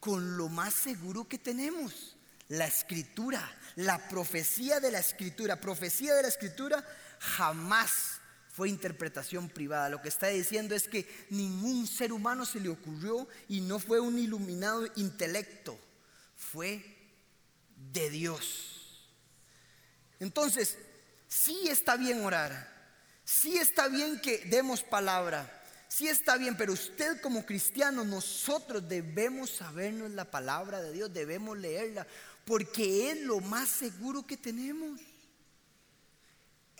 con 0.00 0.36
lo 0.36 0.48
más 0.48 0.74
seguro 0.74 1.28
que 1.28 1.38
tenemos. 1.38 2.16
La 2.48 2.66
escritura, 2.66 3.40
la 3.76 4.08
profecía 4.08 4.80
de 4.80 4.90
la 4.90 4.98
escritura. 4.98 5.60
Profecía 5.60 6.14
de 6.14 6.22
la 6.22 6.28
escritura 6.28 6.84
jamás 7.18 8.20
fue 8.52 8.68
interpretación 8.68 9.48
privada. 9.48 9.88
Lo 9.88 10.02
que 10.02 10.08
está 10.08 10.26
diciendo 10.26 10.74
es 10.74 10.86
que 10.86 11.26
ningún 11.30 11.86
ser 11.86 12.12
humano 12.12 12.44
se 12.44 12.60
le 12.60 12.68
ocurrió 12.68 13.26
y 13.48 13.60
no 13.62 13.78
fue 13.78 14.00
un 14.00 14.18
iluminado 14.18 14.86
intelecto, 14.96 15.78
fue 16.42 16.84
de 17.92 18.10
Dios. 18.10 19.08
Entonces, 20.18 20.76
sí 21.28 21.68
está 21.68 21.96
bien 21.96 22.24
orar, 22.24 22.68
sí 23.24 23.56
está 23.56 23.88
bien 23.88 24.20
que 24.20 24.38
demos 24.46 24.82
palabra, 24.82 25.62
sí 25.88 26.08
está 26.08 26.36
bien, 26.36 26.56
pero 26.56 26.72
usted 26.72 27.20
como 27.20 27.46
cristiano, 27.46 28.04
nosotros 28.04 28.88
debemos 28.88 29.50
sabernos 29.50 30.10
la 30.10 30.30
palabra 30.30 30.82
de 30.82 30.92
Dios, 30.92 31.12
debemos 31.12 31.56
leerla, 31.58 32.06
porque 32.44 33.10
es 33.10 33.20
lo 33.20 33.40
más 33.40 33.68
seguro 33.68 34.26
que 34.26 34.36
tenemos 34.36 35.00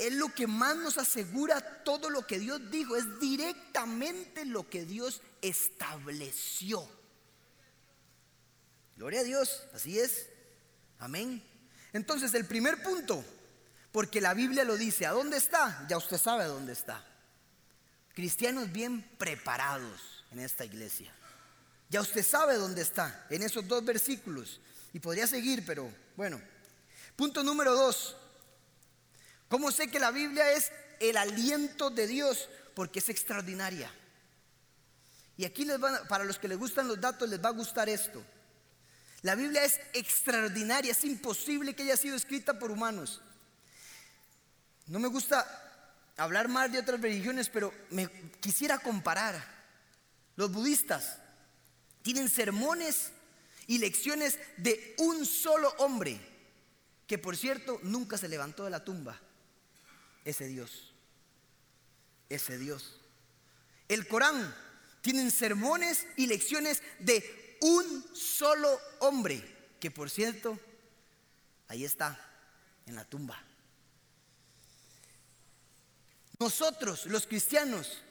es 0.07 0.12
lo 0.14 0.35
que 0.35 0.47
más 0.47 0.76
nos 0.76 0.99
asegura 0.99 1.85
todo 1.85 2.11
lo 2.11 2.26
que 2.26 2.38
Dios 2.38 2.71
dijo, 2.71 2.97
es 2.97 3.21
directamente 3.21 4.45
lo 4.45 4.69
que 4.69 4.85
Dios 4.85 5.23
estableció. 5.42 6.88
Gloria 9.02 9.23
a 9.23 9.25
Dios, 9.25 9.64
así 9.75 9.99
es. 9.99 10.28
Amén. 11.00 11.42
Entonces, 11.92 12.32
el 12.35 12.44
primer 12.44 12.85
punto, 12.85 13.25
porque 13.90 14.21
la 14.21 14.32
Biblia 14.32 14.62
lo 14.62 14.76
dice, 14.76 15.06
¿a 15.06 15.11
dónde 15.11 15.38
está? 15.38 15.85
Ya 15.88 15.97
usted 15.97 16.18
sabe 16.18 16.44
dónde 16.44 16.73
está. 16.73 17.04
Cristianos 18.14 18.71
bien 18.71 19.02
preparados 19.18 20.25
en 20.30 20.38
esta 20.38 20.64
iglesia. 20.64 21.12
Ya 21.90 22.00
usted 22.00 22.25
sabe 22.25 22.54
dónde 22.54 22.82
está, 22.82 23.26
en 23.28 23.42
esos 23.42 23.66
dos 23.66 23.85
versículos. 23.85 24.61
Y 24.92 25.00
podría 25.00 25.26
seguir, 25.26 25.66
pero 25.66 25.92
bueno. 26.16 26.40
Punto 27.16 27.42
número 27.42 27.75
dos, 27.75 28.16
¿Cómo 29.49 29.73
sé 29.73 29.88
que 29.88 29.99
la 29.99 30.12
Biblia 30.12 30.52
es 30.52 30.71
el 31.00 31.16
aliento 31.16 31.90
de 31.90 32.06
Dios? 32.06 32.49
Porque 32.76 33.00
es 33.00 33.09
extraordinaria. 33.09 33.90
Y 35.37 35.44
aquí 35.44 35.64
les 35.64 35.80
van, 35.80 36.06
para 36.06 36.23
los 36.23 36.38
que 36.38 36.47
les 36.47 36.56
gustan 36.56 36.87
los 36.87 37.00
datos 37.00 37.28
les 37.28 37.44
va 37.44 37.49
a 37.49 37.52
gustar 37.52 37.88
esto. 37.88 38.25
La 39.22 39.36
Biblia 39.36 39.64
es 39.64 39.80
extraordinaria, 39.92 40.92
es 40.92 41.04
imposible 41.04 41.74
que 41.74 41.84
haya 41.84 41.96
sido 41.96 42.16
escrita 42.16 42.58
por 42.58 42.70
humanos. 42.70 43.20
No 44.88 44.98
me 44.98 45.08
gusta 45.08 45.46
hablar 46.16 46.48
más 46.48 46.72
de 46.72 46.80
otras 46.80 47.00
religiones, 47.00 47.48
pero 47.48 47.72
me 47.90 48.10
quisiera 48.40 48.78
comparar. 48.78 49.42
Los 50.34 50.50
budistas 50.50 51.18
tienen 52.02 52.28
sermones 52.28 53.12
y 53.68 53.78
lecciones 53.78 54.38
de 54.56 54.96
un 54.98 55.24
solo 55.24 55.72
hombre, 55.78 56.20
que 57.06 57.16
por 57.16 57.36
cierto 57.36 57.78
nunca 57.84 58.18
se 58.18 58.28
levantó 58.28 58.64
de 58.64 58.70
la 58.70 58.84
tumba 58.84 59.20
ese 60.24 60.46
Dios. 60.46 60.92
Ese 62.28 62.58
Dios. 62.58 63.00
El 63.88 64.08
Corán 64.08 64.54
tiene 65.00 65.30
sermones 65.30 66.06
y 66.16 66.26
lecciones 66.26 66.82
de 66.98 67.41
un 67.62 68.04
solo 68.14 68.69
hombre, 69.00 69.42
que 69.81 69.90
por 69.90 70.11
cierto, 70.11 70.59
ahí 71.69 71.85
está, 71.85 72.19
en 72.87 72.95
la 72.97 73.04
tumba. 73.04 73.42
Nosotros, 76.38 77.07
los 77.07 77.26
cristianos, 77.26 78.02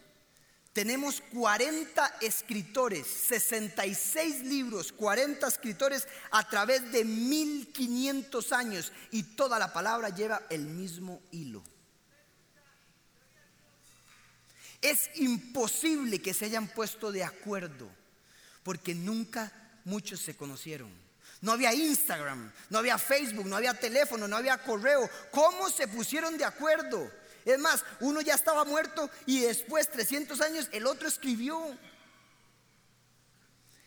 tenemos 0.74 1.22
40 1.34 2.18
escritores, 2.22 3.06
66 3.06 4.44
libros, 4.44 4.94
40 4.94 5.46
escritores 5.46 6.08
a 6.32 6.48
través 6.48 6.90
de 6.94 7.04
1500 7.04 8.54
años 8.54 8.94
y 9.12 9.24
toda 9.24 9.60
la 9.60 9.74
palabra 9.74 10.10
lleva 10.10 10.44
el 10.50 10.62
mismo 10.62 11.22
hilo. 11.32 11.62
Es 14.82 15.10
imposible 15.16 16.22
que 16.22 16.34
se 16.34 16.46
hayan 16.46 16.70
puesto 16.70 17.12
de 17.12 17.26
acuerdo, 17.26 17.92
porque 18.64 18.94
nunca 18.94 19.52
muchos 19.86 20.20
se 20.20 20.36
conocieron. 20.36 20.92
No 21.42 21.54
había 21.54 21.74
Instagram, 21.74 22.52
no 22.70 22.78
había 22.78 22.98
Facebook, 23.00 23.48
no 23.48 23.56
había 23.56 23.74
teléfono, 23.74 24.28
no 24.28 24.38
había 24.38 24.60
correo. 24.60 25.10
¿Cómo 25.32 25.70
se 25.70 25.88
pusieron 25.88 26.38
de 26.38 26.46
acuerdo? 26.46 27.12
Es 27.44 27.58
más, 27.58 27.84
uno 28.00 28.22
ya 28.22 28.36
estaba 28.36 28.64
muerto 28.64 29.10
y 29.26 29.40
después, 29.40 29.90
300 29.90 30.40
años, 30.42 30.70
el 30.72 30.86
otro 30.86 31.08
escribió. 31.08 31.76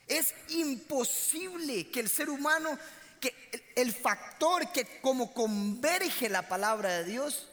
Es 0.09 0.35
imposible 0.49 1.89
que 1.89 2.01
el 2.01 2.09
ser 2.09 2.29
humano, 2.29 2.77
que 3.21 3.73
el 3.77 3.93
factor 3.93 4.71
que 4.73 5.01
como 5.01 5.33
converge 5.33 6.29
la 6.29 6.49
palabra 6.49 6.99
de 6.99 7.05
Dios, 7.05 7.49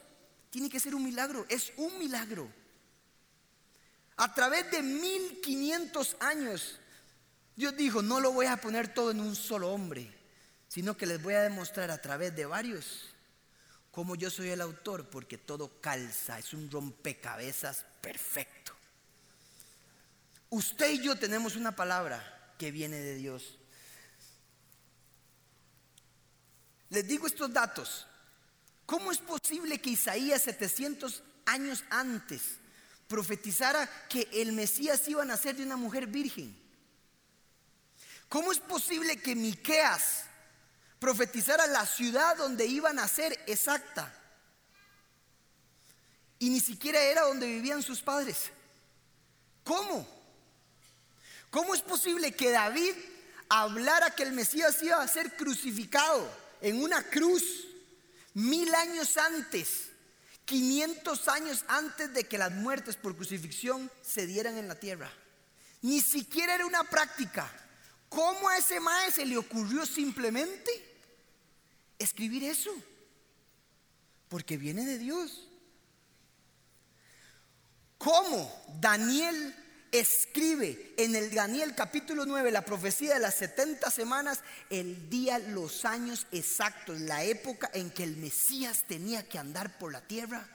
tiene 0.50 0.68
que 0.68 0.80
ser 0.80 0.96
un 0.96 1.04
milagro, 1.04 1.46
es 1.48 1.72
un 1.76 1.96
milagro. 1.98 2.52
A 4.16 4.34
través 4.34 4.70
de 4.70 4.82
1500 4.82 6.16
años, 6.20 6.78
Dios 7.56 7.76
dijo, 7.76 8.02
no 8.02 8.20
lo 8.20 8.32
voy 8.32 8.46
a 8.46 8.56
poner 8.56 8.92
todo 8.94 9.10
en 9.10 9.20
un 9.20 9.36
solo 9.36 9.70
hombre, 9.72 10.10
sino 10.68 10.96
que 10.96 11.06
les 11.06 11.22
voy 11.22 11.34
a 11.34 11.42
demostrar 11.42 11.90
a 11.90 12.00
través 12.00 12.34
de 12.34 12.46
varios 12.46 13.12
cómo 13.90 14.16
yo 14.16 14.30
soy 14.30 14.48
el 14.48 14.62
autor, 14.62 15.10
porque 15.10 15.36
todo 15.36 15.80
calza, 15.80 16.38
es 16.38 16.54
un 16.54 16.70
rompecabezas 16.70 17.84
perfecto. 18.00 18.72
Usted 20.48 20.92
y 20.92 21.02
yo 21.02 21.16
tenemos 21.16 21.56
una 21.56 21.76
palabra 21.76 22.54
que 22.58 22.70
viene 22.70 22.96
de 22.96 23.16
Dios. 23.16 23.58
Les 26.88 27.06
digo 27.06 27.26
estos 27.26 27.52
datos. 27.52 28.06
¿Cómo 28.86 29.12
es 29.12 29.18
posible 29.18 29.80
que 29.80 29.90
Isaías 29.90 30.42
700 30.42 31.22
años 31.46 31.84
antes 31.88 32.42
profetizara 33.08 33.88
que 34.08 34.28
el 34.32 34.52
Mesías 34.52 35.06
iba 35.08 35.22
a 35.22 35.26
nacer 35.26 35.56
de 35.56 35.64
una 35.64 35.76
mujer 35.76 36.06
virgen? 36.06 36.54
¿Cómo 38.32 38.50
es 38.50 38.60
posible 38.60 39.18
que 39.18 39.34
Miqueas 39.34 40.24
profetizara 40.98 41.66
la 41.66 41.84
ciudad 41.84 42.34
donde 42.34 42.64
iba 42.64 42.88
a 42.88 42.94
nacer 42.94 43.38
exacta? 43.46 44.10
Y 46.38 46.48
ni 46.48 46.58
siquiera 46.58 46.98
era 46.98 47.26
donde 47.26 47.46
vivían 47.46 47.82
sus 47.82 48.00
padres. 48.00 48.44
¿Cómo? 49.62 50.08
¿Cómo 51.50 51.74
es 51.74 51.82
posible 51.82 52.32
que 52.32 52.50
David 52.50 52.94
hablara 53.50 54.14
que 54.14 54.22
el 54.22 54.32
Mesías 54.32 54.82
iba 54.82 55.02
a 55.02 55.08
ser 55.08 55.36
crucificado 55.36 56.26
en 56.62 56.82
una 56.82 57.02
cruz 57.02 57.66
mil 58.32 58.74
años 58.74 59.18
antes, 59.18 59.90
500 60.46 61.28
años 61.28 61.66
antes 61.68 62.14
de 62.14 62.24
que 62.24 62.38
las 62.38 62.52
muertes 62.52 62.96
por 62.96 63.14
crucifixión 63.14 63.90
se 64.00 64.26
dieran 64.26 64.56
en 64.56 64.68
la 64.68 64.80
tierra. 64.80 65.12
Ni 65.82 66.00
siquiera 66.00 66.54
era 66.54 66.64
una 66.64 66.84
práctica. 66.84 67.52
¿Cómo 68.12 68.46
a 68.46 68.58
ese 68.58 68.78
maestro 68.78 69.22
se 69.22 69.26
le 69.26 69.38
ocurrió 69.38 69.86
simplemente 69.86 70.70
escribir 71.98 72.44
eso? 72.44 72.70
Porque 74.28 74.58
viene 74.58 74.84
de 74.84 74.98
Dios. 74.98 75.48
¿Cómo 77.96 78.52
Daniel 78.80 79.56
escribe 79.90 80.92
en 80.98 81.14
el 81.14 81.34
Daniel 81.34 81.74
capítulo 81.74 82.26
9 82.26 82.50
la 82.50 82.66
profecía 82.66 83.14
de 83.14 83.20
las 83.20 83.34
70 83.36 83.90
semanas, 83.90 84.40
el 84.68 85.08
día, 85.08 85.38
los 85.38 85.86
años 85.86 86.26
exactos, 86.32 87.00
la 87.00 87.24
época 87.24 87.70
en 87.72 87.90
que 87.90 88.04
el 88.04 88.18
Mesías 88.18 88.84
tenía 88.86 89.26
que 89.26 89.38
andar 89.38 89.78
por 89.78 89.90
la 89.90 90.02
tierra 90.02 90.46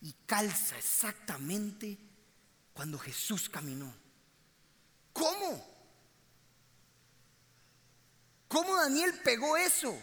y 0.00 0.14
calza 0.26 0.76
exactamente 0.76 1.96
cuando 2.72 2.98
Jesús 2.98 3.48
caminó. 3.48 3.94
¿Cómo? 5.12 5.73
¿Cómo 8.54 8.76
Daniel 8.76 9.12
pegó 9.24 9.56
eso? 9.56 9.98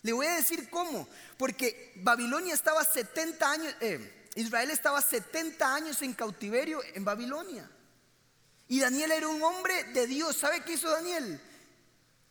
Le 0.00 0.14
voy 0.14 0.26
a 0.26 0.36
decir 0.36 0.70
cómo. 0.70 1.06
Porque 1.36 1.92
Babilonia 1.96 2.54
estaba 2.54 2.82
70 2.82 3.50
años, 3.50 3.76
eh, 3.82 4.30
Israel 4.34 4.70
estaba 4.70 5.02
70 5.02 5.74
años 5.74 6.00
en 6.00 6.14
cautiverio 6.14 6.80
en 6.94 7.04
Babilonia. 7.04 7.70
Y 8.66 8.80
Daniel 8.80 9.12
era 9.12 9.28
un 9.28 9.42
hombre 9.42 9.84
de 9.92 10.06
Dios. 10.06 10.38
¿Sabe 10.38 10.62
qué 10.62 10.72
hizo 10.72 10.88
Daniel? 10.88 11.38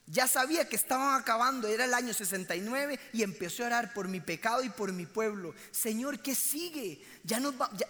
Ya 0.07 0.27
sabía 0.27 0.67
que 0.67 0.75
estaban 0.75 1.21
acabando, 1.21 1.67
era 1.67 1.85
el 1.85 1.93
año 1.93 2.11
69 2.11 2.99
y 3.13 3.21
empezó 3.21 3.61
a 3.61 3.67
orar 3.67 3.93
por 3.93 4.07
mi 4.07 4.19
pecado 4.19 4.63
y 4.63 4.69
por 4.69 4.91
mi 4.91 5.05
pueblo. 5.05 5.53
Señor, 5.69 6.23
¿qué 6.23 6.33
sigue? 6.33 7.05
Ya, 7.23 7.39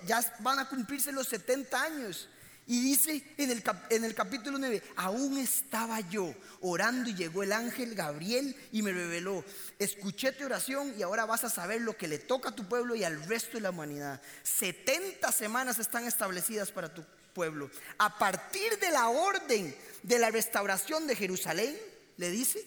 ya, 0.06 0.36
van 0.40 0.60
a 0.60 0.68
cumplirse 0.68 1.14
los 1.14 1.30
70 1.30 1.82
años. 1.82 2.28
Y 2.72 2.80
dice 2.80 3.22
en 3.36 3.52
el, 3.52 3.62
en 3.90 4.06
el 4.06 4.16
capítulo 4.16 4.58
9, 4.58 4.82
aún 4.96 5.38
estaba 5.38 6.00
yo 6.00 6.34
orando 6.62 7.10
y 7.10 7.16
llegó 7.16 7.44
el 7.44 7.52
ángel 7.52 7.96
Gabriel 7.96 8.56
y 8.72 8.82
me 8.82 8.94
reveló, 8.94 9.44
escuché 9.78 10.32
tu 10.32 10.46
oración 10.46 10.96
y 10.98 11.02
ahora 11.02 11.26
vas 11.26 11.44
a 11.44 11.50
saber 11.50 11.82
lo 11.82 11.98
que 11.98 12.08
le 12.08 12.18
toca 12.18 12.48
a 12.48 12.56
tu 12.56 12.70
pueblo 12.70 12.96
y 12.96 13.04
al 13.04 13.22
resto 13.26 13.58
de 13.58 13.64
la 13.64 13.72
humanidad. 13.72 14.22
70 14.44 15.30
semanas 15.34 15.80
están 15.80 16.06
establecidas 16.06 16.72
para 16.72 16.94
tu 16.94 17.04
pueblo. 17.34 17.70
A 17.98 18.18
partir 18.18 18.80
de 18.80 18.90
la 18.90 19.10
orden 19.10 19.76
de 20.04 20.20
la 20.20 20.30
restauración 20.30 21.08
de 21.08 21.18
Jerusalén, 21.18 21.78
le 22.16 22.32
dice, 22.32 22.66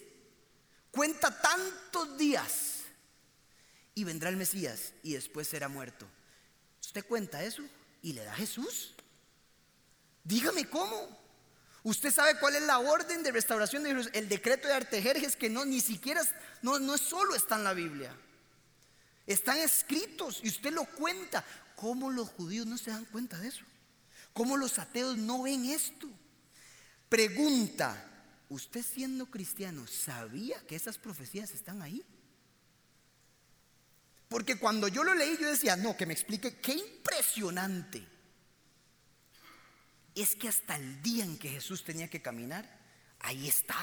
cuenta 0.91 1.41
tantos 1.41 2.15
días 2.15 2.81
y 3.95 4.03
vendrá 4.03 4.29
el 4.29 4.37
Mesías 4.37 4.93
y 5.01 5.13
después 5.13 5.47
será 5.47 5.67
muerto. 5.67 6.07
¿Usted 6.79 7.03
cuenta 7.07 7.43
eso 7.43 7.63
y 8.03 8.13
le 8.13 8.23
da 8.23 8.35
Jesús? 8.35 8.93
Dígame 10.25 10.67
cómo. 10.67 11.23
Usted 11.83 12.11
sabe 12.11 12.39
cuál 12.39 12.55
es 12.55 12.63
la 12.63 12.79
orden 12.79 13.21
de 13.21 13.31
restauración 13.31 13.83
de 13.83 13.89
Jerusalén, 13.89 14.23
el 14.23 14.27
decreto 14.27 14.67
de 14.67 14.73
Artejerjes 14.73 15.35
que 15.35 15.51
no 15.51 15.65
ni 15.65 15.79
siquiera 15.79 16.21
no, 16.63 16.79
no 16.79 16.97
solo 16.97 17.35
está 17.35 17.55
en 17.55 17.63
la 17.63 17.73
Biblia. 17.73 18.11
Están 19.27 19.59
escritos 19.59 20.39
y 20.43 20.49
usted 20.49 20.73
lo 20.73 20.85
cuenta. 20.85 21.45
¿Cómo 21.75 22.09
los 22.09 22.29
judíos 22.29 22.65
no 22.65 22.77
se 22.77 22.89
dan 22.89 23.05
cuenta 23.05 23.37
de 23.37 23.49
eso? 23.49 23.63
¿Cómo 24.33 24.57
los 24.57 24.79
ateos 24.79 25.15
no 25.17 25.43
ven 25.43 25.65
esto? 25.65 26.09
Pregunta, 27.07 27.95
¿usted 28.49 28.83
siendo 28.83 29.27
cristiano 29.27 29.85
sabía 29.85 30.59
que 30.65 30.75
esas 30.75 30.97
profecías 30.97 31.51
están 31.51 31.83
ahí? 31.83 32.03
Porque 34.27 34.57
cuando 34.57 34.87
yo 34.87 35.03
lo 35.03 35.13
leí 35.13 35.37
yo 35.39 35.47
decía, 35.47 35.75
no, 35.75 35.95
que 35.95 36.07
me 36.07 36.13
explique, 36.13 36.57
qué 36.57 36.73
impresionante. 36.73 38.14
Es 40.15 40.35
que 40.35 40.47
hasta 40.47 40.77
el 40.77 41.01
día 41.01 41.25
en 41.25 41.37
que 41.37 41.49
Jesús 41.49 41.83
tenía 41.83 42.09
que 42.09 42.21
caminar, 42.21 42.67
ahí 43.19 43.47
está. 43.47 43.75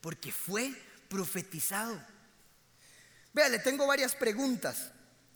Porque 0.00 0.32
fue 0.32 0.72
profetizado. 1.08 2.00
Vea, 3.32 3.48
le 3.48 3.58
tengo 3.58 3.86
varias 3.86 4.14
preguntas 4.14 4.92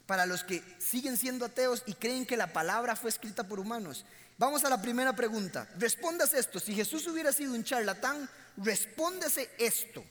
para 0.07 0.27
los 0.27 0.45
que 0.45 0.63
siguen 0.79 1.17
siendo 1.17 1.45
ateos 1.45 1.83
y 1.87 1.95
creen 1.95 2.25
que 2.25 2.37
la 2.37 2.53
palabra 2.53 2.95
fue 2.97 3.11
escrita 3.11 3.49
por 3.49 3.59
humanos. 3.59 4.05
Vamos 4.37 4.65
a 4.65 4.69
la 4.69 4.81
primera 4.81 5.15
pregunta. 5.15 5.69
Respóndase 5.79 6.39
esto. 6.39 6.61
Si 6.61 6.75
Jesús 6.75 7.07
hubiera 7.07 7.33
sido 7.33 7.55
un 7.55 7.65
charlatán, 7.65 8.29
respóndase 8.57 9.51
esto. 9.59 10.05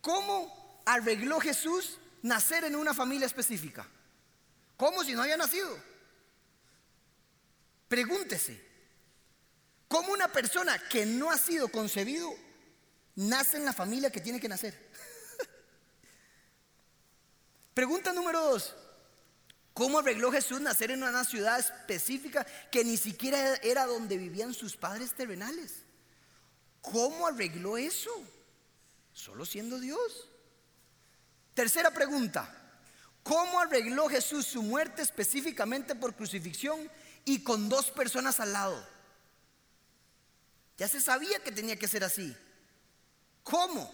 ¿Cómo 0.00 0.82
arregló 0.84 1.40
Jesús 1.40 1.98
nacer 2.22 2.64
en 2.64 2.76
una 2.76 2.92
familia 2.92 3.26
específica? 3.26 3.86
¿Cómo 4.76 5.04
si 5.04 5.14
no 5.14 5.22
había 5.22 5.36
nacido? 5.36 5.91
Pregúntese. 7.92 8.58
¿Cómo 9.86 10.14
una 10.14 10.28
persona 10.28 10.78
que 10.88 11.04
no 11.04 11.30
ha 11.30 11.36
sido 11.36 11.68
concebido 11.68 12.34
nace 13.16 13.58
en 13.58 13.66
la 13.66 13.74
familia 13.74 14.10
que 14.10 14.22
tiene 14.22 14.40
que 14.40 14.48
nacer? 14.48 14.72
Pregunta 17.74 18.14
número 18.14 18.40
dos. 18.40 18.74
¿Cómo 19.74 19.98
arregló 19.98 20.32
Jesús 20.32 20.58
nacer 20.62 20.90
en 20.90 21.02
una 21.02 21.22
ciudad 21.26 21.60
específica 21.60 22.46
que 22.70 22.82
ni 22.82 22.96
siquiera 22.96 23.56
era 23.56 23.84
donde 23.84 24.16
vivían 24.16 24.54
sus 24.54 24.74
padres 24.74 25.12
terrenales? 25.12 25.82
¿Cómo 26.80 27.26
arregló 27.26 27.76
eso? 27.76 28.10
Solo 29.12 29.44
siendo 29.44 29.78
Dios. 29.78 30.30
Tercera 31.52 31.90
pregunta. 31.90 32.48
¿Cómo 33.22 33.60
arregló 33.60 34.08
Jesús 34.08 34.46
su 34.46 34.62
muerte 34.62 35.02
específicamente 35.02 35.94
por 35.94 36.16
crucifixión 36.16 36.90
y 37.24 37.42
con 37.42 37.68
dos 37.68 37.90
personas 37.90 38.40
al 38.40 38.52
lado? 38.52 38.88
Ya 40.78 40.88
se 40.88 41.00
sabía 41.00 41.42
que 41.42 41.52
tenía 41.52 41.76
que 41.76 41.88
ser 41.88 42.04
así. 42.04 42.36
¿Cómo? 43.42 43.92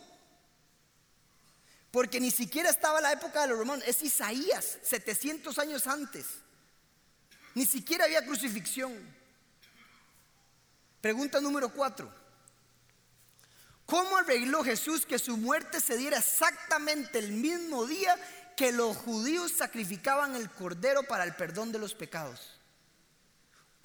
Porque 1.91 2.21
ni 2.21 2.31
siquiera 2.31 2.71
estaba 2.71 3.01
la 3.01 3.13
época 3.13 3.43
de 3.43 3.49
los 3.49 3.59
romanos, 3.59 3.85
es 3.87 4.03
Isaías, 4.03 4.79
700 4.83 5.59
años 5.59 5.87
antes. 5.87 6.27
Ni 7.55 7.67
siquiera 7.67 8.05
había 8.05 8.25
crucifixión. 8.25 8.95
Pregunta 11.01 11.41
número 11.41 11.73
4. 11.73 12.13
¿Cómo 13.87 14.19
arregló 14.19 14.63
Jesús 14.63 15.07
que 15.07 15.19
su 15.19 15.39
muerte 15.39 15.81
se 15.81 15.97
diera 15.97 16.19
exactamente 16.19 17.19
el 17.19 17.33
mismo 17.33 17.87
día 17.87 18.15
que 18.55 18.71
los 18.71 18.97
judíos 18.97 19.53
sacrificaban 19.53 20.37
el 20.37 20.51
cordero 20.51 21.05
para 21.05 21.25
el 21.25 21.35
perdón 21.35 21.73
de 21.73 21.79
los 21.79 21.95
pecados? 21.95 22.58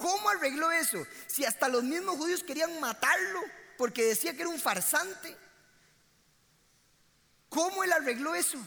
¿Cómo 0.04 0.30
arregló 0.32 0.70
eso? 0.70 1.08
Si 1.28 1.46
hasta 1.46 1.70
los 1.70 1.82
mismos 1.82 2.18
judíos 2.18 2.44
querían 2.44 2.78
matarlo 2.82 3.40
porque 3.78 4.04
decía 4.04 4.34
que 4.34 4.42
era 4.42 4.50
un 4.50 4.60
farsante. 4.60 5.34
¿Cómo 7.48 7.86
él 7.86 7.94
arregló 7.94 8.36
eso? 8.36 8.58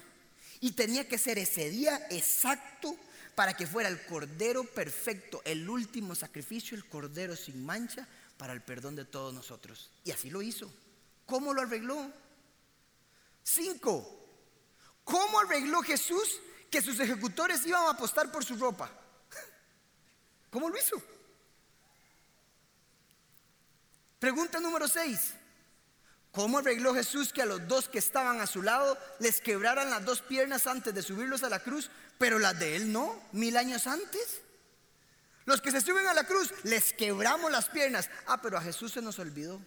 Y 0.60 0.72
tenía 0.72 1.06
que 1.06 1.18
ser 1.18 1.38
ese 1.38 1.68
día 1.68 2.06
exacto 2.08 2.96
para 3.34 3.52
que 3.52 3.66
fuera 3.66 3.90
el 3.90 4.02
cordero 4.06 4.64
perfecto, 4.64 5.42
el 5.44 5.68
último 5.68 6.14
sacrificio, 6.14 6.74
el 6.74 6.88
cordero 6.88 7.36
sin 7.36 7.66
mancha 7.66 8.08
para 8.38 8.54
el 8.54 8.62
perdón 8.62 8.96
de 8.96 9.04
todos 9.04 9.34
nosotros. 9.34 9.90
Y 10.04 10.12
así 10.12 10.30
lo 10.30 10.40
hizo. 10.40 10.72
¿Cómo 11.26 11.52
lo 11.52 11.60
arregló? 11.60 12.10
Cinco. 13.42 14.26
¿Cómo 15.04 15.38
arregló 15.40 15.82
Jesús 15.82 16.40
que 16.70 16.80
sus 16.80 16.98
ejecutores 16.98 17.66
iban 17.66 17.84
a 17.84 17.90
apostar 17.90 18.32
por 18.32 18.42
su 18.42 18.56
ropa? 18.56 18.90
¿Cómo 20.50 20.70
lo 20.70 20.78
hizo? 20.78 21.15
Pregunta 24.26 24.58
número 24.58 24.88
6. 24.88 25.34
¿Cómo 26.32 26.58
arregló 26.58 26.92
Jesús 26.92 27.32
que 27.32 27.42
a 27.42 27.46
los 27.46 27.68
dos 27.68 27.88
que 27.88 28.00
estaban 28.00 28.40
a 28.40 28.48
su 28.48 28.60
lado 28.60 28.98
les 29.20 29.40
quebraran 29.40 29.88
las 29.88 30.04
dos 30.04 30.20
piernas 30.20 30.66
antes 30.66 30.92
de 30.92 31.00
subirlos 31.00 31.44
a 31.44 31.48
la 31.48 31.60
cruz, 31.60 31.92
pero 32.18 32.40
las 32.40 32.58
de 32.58 32.74
él 32.74 32.90
no, 32.90 33.22
mil 33.30 33.56
años 33.56 33.86
antes? 33.86 34.42
Los 35.44 35.60
que 35.60 35.70
se 35.70 35.80
suben 35.80 36.08
a 36.08 36.12
la 36.12 36.24
cruz, 36.24 36.52
les 36.64 36.92
quebramos 36.92 37.52
las 37.52 37.68
piernas. 37.68 38.10
Ah, 38.26 38.42
pero 38.42 38.58
a 38.58 38.62
Jesús 38.62 38.90
se 38.90 39.00
nos 39.00 39.20
olvidó. 39.20 39.60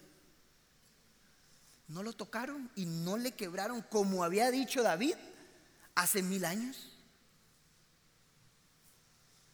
No 1.88 2.02
lo 2.02 2.12
tocaron 2.12 2.70
y 2.76 2.84
no 2.84 3.16
le 3.16 3.32
quebraron 3.32 3.80
como 3.80 4.24
había 4.24 4.50
dicho 4.50 4.82
David 4.82 5.14
hace 5.94 6.22
mil 6.22 6.44
años. 6.44 6.98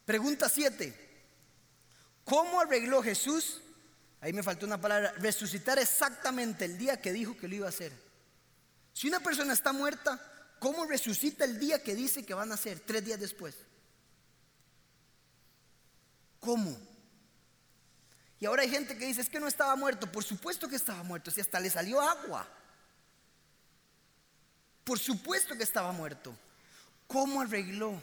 Pregunta 0.04 0.48
7. 0.48 1.28
¿Cómo 2.24 2.60
arregló 2.60 3.04
Jesús? 3.04 3.62
Ahí 4.20 4.32
me 4.32 4.42
faltó 4.42 4.66
una 4.66 4.80
palabra, 4.80 5.12
resucitar 5.18 5.78
exactamente 5.78 6.64
el 6.64 6.78
día 6.78 7.00
que 7.00 7.12
dijo 7.12 7.36
que 7.36 7.48
lo 7.48 7.54
iba 7.54 7.66
a 7.66 7.70
hacer. 7.70 7.92
Si 8.92 9.08
una 9.08 9.20
persona 9.20 9.52
está 9.52 9.72
muerta, 9.72 10.20
¿cómo 10.58 10.86
resucita 10.86 11.44
el 11.44 11.58
día 11.58 11.82
que 11.82 11.94
dice 11.94 12.24
que 12.24 12.34
van 12.34 12.50
a 12.50 12.54
hacer? 12.54 12.80
Tres 12.80 13.04
días 13.04 13.20
después. 13.20 13.54
¿Cómo? 16.40 16.78
Y 18.38 18.46
ahora 18.46 18.62
hay 18.62 18.70
gente 18.70 18.96
que 18.96 19.06
dice, 19.06 19.20
es 19.20 19.28
que 19.28 19.40
no 19.40 19.48
estaba 19.48 19.76
muerto. 19.76 20.10
Por 20.10 20.24
supuesto 20.24 20.68
que 20.68 20.76
estaba 20.76 21.02
muerto, 21.02 21.30
si 21.30 21.40
hasta 21.40 21.60
le 21.60 21.70
salió 21.70 22.00
agua. 22.00 22.48
Por 24.84 24.98
supuesto 24.98 25.56
que 25.56 25.64
estaba 25.64 25.92
muerto. 25.92 26.36
¿Cómo 27.06 27.40
arregló? 27.40 28.00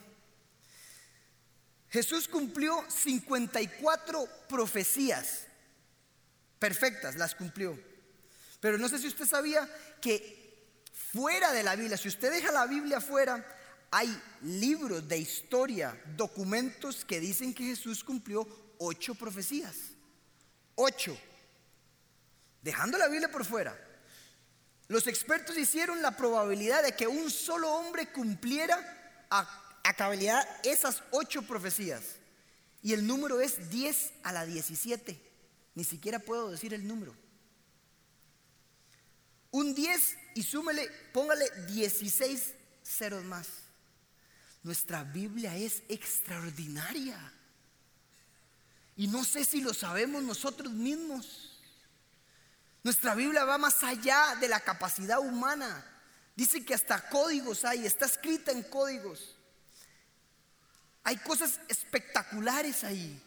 Jesús 1.90 2.28
cumplió 2.28 2.84
54 2.90 4.28
profecías. 4.50 5.46
Perfectas, 6.64 7.18
las 7.18 7.36
cumplió. 7.36 7.78
Pero 8.62 8.78
no 8.78 8.88
sé 8.88 8.98
si 8.98 9.08
usted 9.08 9.26
sabía 9.26 9.68
que 10.00 10.64
fuera 11.12 11.52
de 11.52 11.62
la 11.62 11.76
Biblia, 11.76 11.98
si 11.98 12.08
usted 12.08 12.32
deja 12.32 12.54
la 12.54 12.68
Biblia 12.68 13.02
fuera, 13.02 13.46
hay 13.92 14.18
libros 14.44 15.06
de 15.06 15.18
historia, 15.18 16.02
documentos 16.16 17.04
que 17.04 17.20
dicen 17.20 17.54
que 17.54 17.66
Jesús 17.66 18.02
cumplió 18.02 18.48
ocho 18.78 19.14
profecías. 19.14 19.76
Ocho. 20.76 21.18
Dejando 22.62 22.98
la 22.98 23.10
Biblia 23.10 23.30
por 23.30 23.44
fuera. 23.44 23.78
Los 24.88 25.08
expertos 25.08 25.58
hicieron 25.58 26.02
la 26.02 26.16
probabilidad 26.16 26.82
de 26.82 26.96
que 26.96 27.08
un 27.08 27.30
solo 27.30 27.74
hombre 27.74 28.10
cumpliera 28.14 29.26
a 29.30 29.64
a 29.84 29.94
cabalidad 29.96 30.48
esas 30.64 31.04
ocho 31.12 31.42
profecías. 31.42 32.04
Y 32.82 32.94
el 32.94 33.06
número 33.06 33.42
es 33.42 33.70
10 33.70 34.14
a 34.24 34.32
la 34.32 34.46
17. 34.46 35.33
Ni 35.76 35.84
siquiera 35.84 36.20
puedo 36.20 36.52
decir 36.52 36.74
el 36.74 36.88
número. 36.88 37.16
Un 39.52 39.76
10 39.76 40.18
y 40.36 40.44
súmele, 40.44 40.90
póngale 41.14 41.50
16 41.68 42.54
ceros 42.84 43.24
más. 43.24 43.48
Nuestra 44.64 45.04
Biblia 45.04 45.56
es 45.56 45.84
extraordinaria. 45.90 47.20
Y 48.96 49.08
no 49.08 49.24
sé 49.24 49.44
si 49.46 49.62
lo 49.62 49.74
sabemos 49.74 50.24
nosotros 50.24 50.72
mismos. 50.72 51.60
Nuestra 52.84 53.16
Biblia 53.16 53.46
va 53.46 53.58
más 53.58 53.84
allá 53.84 54.36
de 54.40 54.48
la 54.48 54.60
capacidad 54.60 55.20
humana. 55.20 55.86
Dice 56.36 56.66
que 56.66 56.74
hasta 56.74 57.10
códigos 57.10 57.64
hay, 57.66 57.86
está 57.86 58.06
escrita 58.06 58.52
en 58.52 58.64
códigos. 58.64 59.36
Hay 61.04 61.18
cosas 61.18 61.60
espectaculares 61.68 62.84
ahí. 62.84 63.22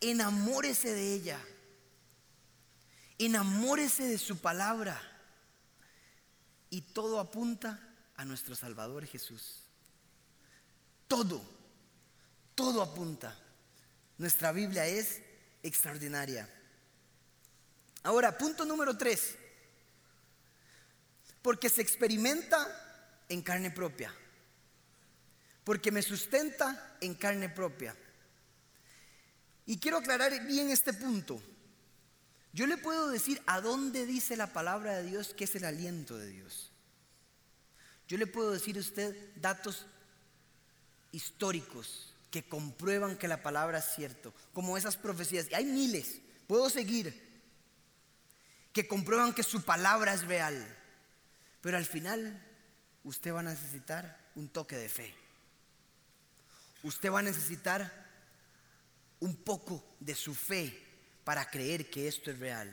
Enamórese 0.00 0.92
de 0.92 1.14
ella. 1.14 1.40
Enamórese 3.24 4.04
de 4.04 4.18
su 4.18 4.38
palabra. 4.38 5.00
Y 6.70 6.80
todo 6.82 7.20
apunta 7.20 7.78
a 8.16 8.24
nuestro 8.24 8.54
Salvador 8.54 9.06
Jesús. 9.06 9.64
Todo, 11.06 11.42
todo 12.54 12.82
apunta. 12.82 13.36
Nuestra 14.18 14.52
Biblia 14.52 14.86
es 14.86 15.20
extraordinaria. 15.62 16.48
Ahora, 18.02 18.36
punto 18.36 18.64
número 18.64 18.96
tres. 18.96 19.36
Porque 21.42 21.68
se 21.68 21.82
experimenta 21.82 23.24
en 23.28 23.42
carne 23.42 23.70
propia 23.70 24.14
porque 25.70 25.92
me 25.92 26.02
sustenta 26.02 26.96
en 27.00 27.14
carne 27.14 27.48
propia. 27.48 27.94
Y 29.66 29.78
quiero 29.78 29.98
aclarar 29.98 30.46
bien 30.46 30.70
este 30.70 30.92
punto. 30.92 31.40
Yo 32.52 32.66
le 32.66 32.76
puedo 32.76 33.08
decir 33.08 33.40
a 33.46 33.60
dónde 33.60 34.06
dice 34.06 34.36
la 34.36 34.52
palabra 34.52 34.96
de 34.96 35.04
Dios 35.04 35.34
que 35.34 35.44
es 35.44 35.54
el 35.54 35.64
aliento 35.64 36.16
de 36.16 36.28
Dios. 36.28 36.70
Yo 38.08 38.18
le 38.18 38.26
puedo 38.26 38.50
decir 38.50 38.76
a 38.76 38.80
usted 38.80 39.14
datos 39.36 39.86
históricos 41.12 42.12
que 42.30 42.48
comprueban 42.48 43.16
que 43.16 43.28
la 43.28 43.42
palabra 43.42 43.78
es 43.78 43.94
cierto, 43.94 44.34
como 44.52 44.76
esas 44.76 44.96
profecías. 44.96 45.46
Y 45.50 45.54
hay 45.54 45.64
miles, 45.64 46.20
puedo 46.46 46.70
seguir, 46.70 47.28
que 48.72 48.88
comprueban 48.88 49.32
que 49.32 49.42
su 49.42 49.62
palabra 49.62 50.12
es 50.14 50.26
real. 50.26 50.76
Pero 51.60 51.76
al 51.76 51.86
final 51.86 52.42
usted 53.04 53.32
va 53.32 53.40
a 53.40 53.44
necesitar 53.44 54.18
un 54.34 54.48
toque 54.48 54.76
de 54.76 54.88
fe 54.88 55.14
usted 56.82 57.10
va 57.10 57.18
a 57.18 57.22
necesitar 57.22 58.08
un 59.20 59.36
poco 59.36 59.84
de 60.00 60.14
su 60.14 60.34
fe 60.34 60.89
para 61.30 61.48
creer 61.48 61.88
que 61.88 62.08
esto 62.08 62.32
es 62.32 62.40
real. 62.40 62.68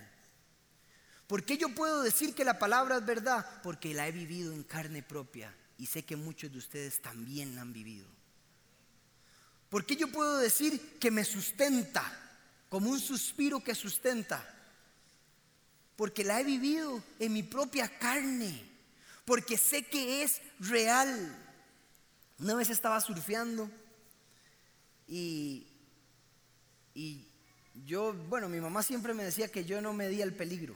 ¿Por 1.27 1.43
qué 1.43 1.59
yo 1.59 1.69
puedo 1.75 2.01
decir 2.01 2.33
que 2.33 2.43
la 2.43 2.57
palabra 2.57 2.97
es 2.97 3.05
verdad? 3.05 3.45
Porque 3.61 3.93
la 3.93 4.07
he 4.07 4.11
vivido 4.11 4.51
en 4.51 4.63
carne 4.63 5.03
propia 5.03 5.53
y 5.77 5.85
sé 5.85 6.03
que 6.03 6.15
muchos 6.15 6.51
de 6.51 6.57
ustedes 6.57 6.99
también 6.99 7.53
la 7.53 7.61
han 7.61 7.71
vivido. 7.71 8.07
¿Por 9.69 9.85
qué 9.85 9.95
yo 9.95 10.11
puedo 10.11 10.39
decir 10.39 10.97
que 10.97 11.11
me 11.11 11.23
sustenta 11.23 12.03
como 12.67 12.89
un 12.89 12.99
suspiro 12.99 13.63
que 13.63 13.75
sustenta? 13.75 14.43
Porque 15.95 16.23
la 16.23 16.41
he 16.41 16.43
vivido 16.43 17.03
en 17.19 17.33
mi 17.33 17.43
propia 17.43 17.87
carne, 17.99 18.59
porque 19.23 19.55
sé 19.55 19.83
que 19.83 20.23
es 20.23 20.41
real. 20.61 21.45
Una 22.39 22.55
vez 22.55 22.71
estaba 22.71 22.99
surfeando 23.01 23.69
y, 25.07 25.67
yo, 27.85 28.13
bueno, 28.13 28.49
mi 28.49 28.59
mamá 28.59 28.83
siempre 28.83 29.13
me 29.13 29.23
decía 29.23 29.49
que 29.49 29.65
yo 29.65 29.81
no 29.81 29.93
medía 29.93 30.23
el 30.23 30.33
peligro. 30.33 30.75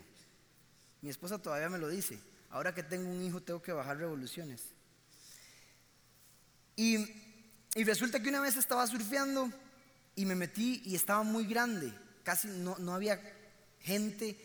Mi 1.01 1.09
esposa 1.09 1.41
todavía 1.41 1.69
me 1.69 1.77
lo 1.77 1.89
dice. 1.89 2.19
Ahora 2.49 2.73
que 2.73 2.83
tengo 2.83 3.09
un 3.09 3.21
hijo 3.21 3.41
tengo 3.41 3.61
que 3.61 3.71
bajar 3.71 3.97
revoluciones. 3.97 4.61
Y, 6.75 6.97
resulta 7.75 8.21
que 8.21 8.29
una 8.29 8.41
vez 8.41 8.57
estaba 8.57 8.85
surfeando 8.87 9.49
y 10.15 10.25
me 10.25 10.35
metí 10.35 10.81
y 10.85 10.95
estaba 10.95 11.23
muy 11.23 11.45
grande. 11.45 11.93
Casi 12.23 12.47
no, 12.47 12.77
no 12.77 12.93
había 12.93 13.19
gente 13.79 14.37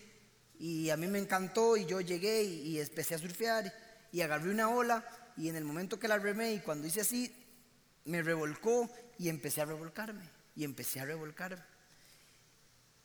y 0.58 0.90
a 0.90 0.96
mí 0.96 1.06
me 1.06 1.18
encantó 1.18 1.76
y 1.76 1.84
yo 1.86 2.00
llegué 2.00 2.42
y, 2.42 2.68
y, 2.68 2.80
empecé 2.80 3.14
a 3.14 3.18
surfear 3.18 3.72
y 4.12 4.20
agarré 4.20 4.50
una 4.50 4.68
ola 4.68 5.04
y 5.36 5.48
en 5.48 5.56
el 5.56 5.64
momento 5.64 5.98
que 5.98 6.08
la 6.08 6.18
remé 6.18 6.54
y 6.54 6.60
cuando 6.60 6.86
hice 6.86 7.02
así 7.02 7.34
me 8.06 8.22
revolcó 8.22 8.90
y 9.18 9.28
empecé 9.28 9.60
a 9.60 9.64
revolcarme, 9.64 10.28
y 10.54 10.64
empecé 10.64 11.00
a 11.00 11.04
revolcarme. 11.04 11.62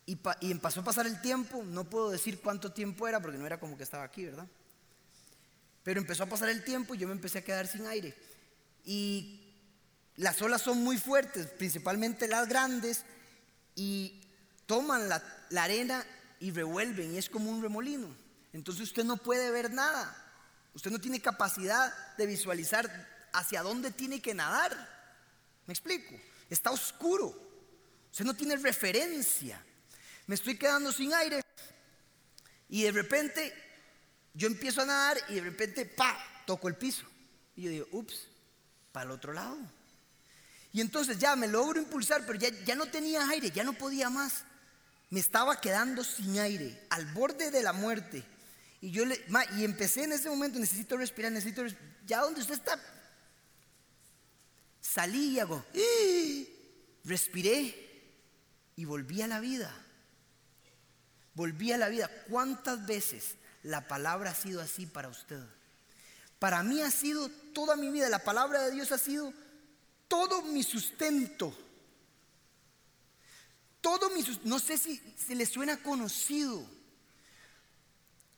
Y, 0.05 0.17
y 0.41 0.53
pasó 0.55 0.81
a 0.81 0.83
pasar 0.83 1.05
el 1.05 1.21
tiempo, 1.21 1.63
no 1.63 1.83
puedo 1.83 2.09
decir 2.09 2.41
cuánto 2.41 2.71
tiempo 2.71 3.07
era 3.07 3.19
porque 3.19 3.37
no 3.37 3.45
era 3.45 3.59
como 3.59 3.77
que 3.77 3.83
estaba 3.83 4.03
aquí, 4.03 4.25
¿verdad? 4.25 4.47
Pero 5.83 5.99
empezó 5.99 6.23
a 6.23 6.29
pasar 6.29 6.49
el 6.49 6.63
tiempo 6.63 6.95
y 6.95 6.97
yo 6.97 7.07
me 7.07 7.13
empecé 7.13 7.39
a 7.39 7.43
quedar 7.43 7.67
sin 7.67 7.85
aire. 7.87 8.15
Y 8.83 9.53
las 10.15 10.41
olas 10.41 10.61
son 10.61 10.83
muy 10.83 10.97
fuertes, 10.97 11.47
principalmente 11.47 12.27
las 12.27 12.47
grandes, 12.47 13.03
y 13.75 14.21
toman 14.65 15.07
la, 15.09 15.23
la 15.49 15.63
arena 15.63 16.05
y 16.39 16.51
revuelven, 16.51 17.13
y 17.13 17.17
es 17.17 17.29
como 17.29 17.49
un 17.49 17.61
remolino. 17.61 18.13
Entonces 18.53 18.83
usted 18.83 19.03
no 19.03 19.17
puede 19.17 19.49
ver 19.51 19.71
nada, 19.71 20.15
usted 20.73 20.91
no 20.91 20.99
tiene 20.99 21.21
capacidad 21.21 21.93
de 22.17 22.25
visualizar 22.25 22.89
hacia 23.33 23.63
dónde 23.63 23.91
tiene 23.91 24.21
que 24.21 24.33
nadar. 24.33 24.75
¿Me 25.65 25.73
explico? 25.73 26.15
Está 26.49 26.71
oscuro. 26.71 27.33
Usted 28.11 28.25
no 28.25 28.33
tiene 28.33 28.57
referencia. 28.57 29.63
Me 30.27 30.35
estoy 30.35 30.57
quedando 30.57 30.91
sin 30.91 31.13
aire. 31.13 31.41
Y 32.69 32.83
de 32.83 32.91
repente 32.91 33.53
yo 34.33 34.47
empiezo 34.47 34.81
a 34.81 34.85
nadar 34.85 35.17
y 35.29 35.35
de 35.35 35.41
repente, 35.41 35.85
pa, 35.85 36.17
toco 36.45 36.67
el 36.67 36.75
piso. 36.75 37.03
Y 37.55 37.63
yo 37.63 37.69
digo, 37.69 37.87
ups, 37.91 38.27
para 38.91 39.05
el 39.05 39.11
otro 39.11 39.33
lado. 39.33 39.57
Y 40.73 40.79
entonces 40.79 41.19
ya 41.19 41.35
me 41.35 41.47
logro 41.47 41.79
impulsar, 41.79 42.25
pero 42.25 42.39
ya, 42.39 42.49
ya 42.63 42.75
no 42.75 42.85
tenía 42.85 43.27
aire, 43.29 43.51
ya 43.51 43.63
no 43.63 43.73
podía 43.73 44.09
más. 44.09 44.45
Me 45.09 45.19
estaba 45.19 45.59
quedando 45.59 46.03
sin 46.03 46.39
aire, 46.39 46.81
al 46.89 47.05
borde 47.07 47.51
de 47.51 47.61
la 47.61 47.73
muerte. 47.73 48.23
Y 48.79 48.91
yo 48.91 49.05
le, 49.05 49.21
y 49.57 49.65
empecé 49.65 50.05
en 50.05 50.13
ese 50.13 50.29
momento, 50.29 50.57
necesito 50.57 50.95
respirar, 50.95 51.31
necesito 51.31 51.63
respirar. 51.63 51.91
Ya 52.05 52.21
donde 52.21 52.41
usted 52.41 52.55
está 52.55 52.79
Salí 54.81 55.35
y 55.35 55.39
hago, 55.39 55.63
¡Ah! 55.73 56.43
respiré 57.05 57.75
y 58.75 58.85
volví 58.85 59.21
a 59.21 59.27
la 59.27 59.39
vida. 59.39 59.73
Volví 61.33 61.71
a 61.71 61.77
la 61.77 61.89
vida. 61.89 62.09
¿Cuántas 62.29 62.85
veces 62.85 63.35
la 63.63 63.87
palabra 63.87 64.31
ha 64.31 64.35
sido 64.35 64.61
así 64.61 64.85
para 64.85 65.09
usted? 65.09 65.41
Para 66.39 66.63
mí 66.63 66.81
ha 66.81 66.91
sido 66.91 67.29
toda 67.53 67.75
mi 67.75 67.89
vida. 67.89 68.09
La 68.09 68.23
palabra 68.23 68.63
de 68.63 68.71
Dios 68.71 68.91
ha 68.91 68.97
sido 68.97 69.33
todo 70.07 70.41
mi 70.41 70.63
sustento. 70.63 71.55
Todo 73.79 74.09
mi 74.09 74.23
sustento. 74.23 74.49
No 74.49 74.59
sé 74.59 74.77
si 74.77 74.97
se 75.15 75.35
le 75.35 75.45
suena 75.45 75.77
conocido. 75.77 76.67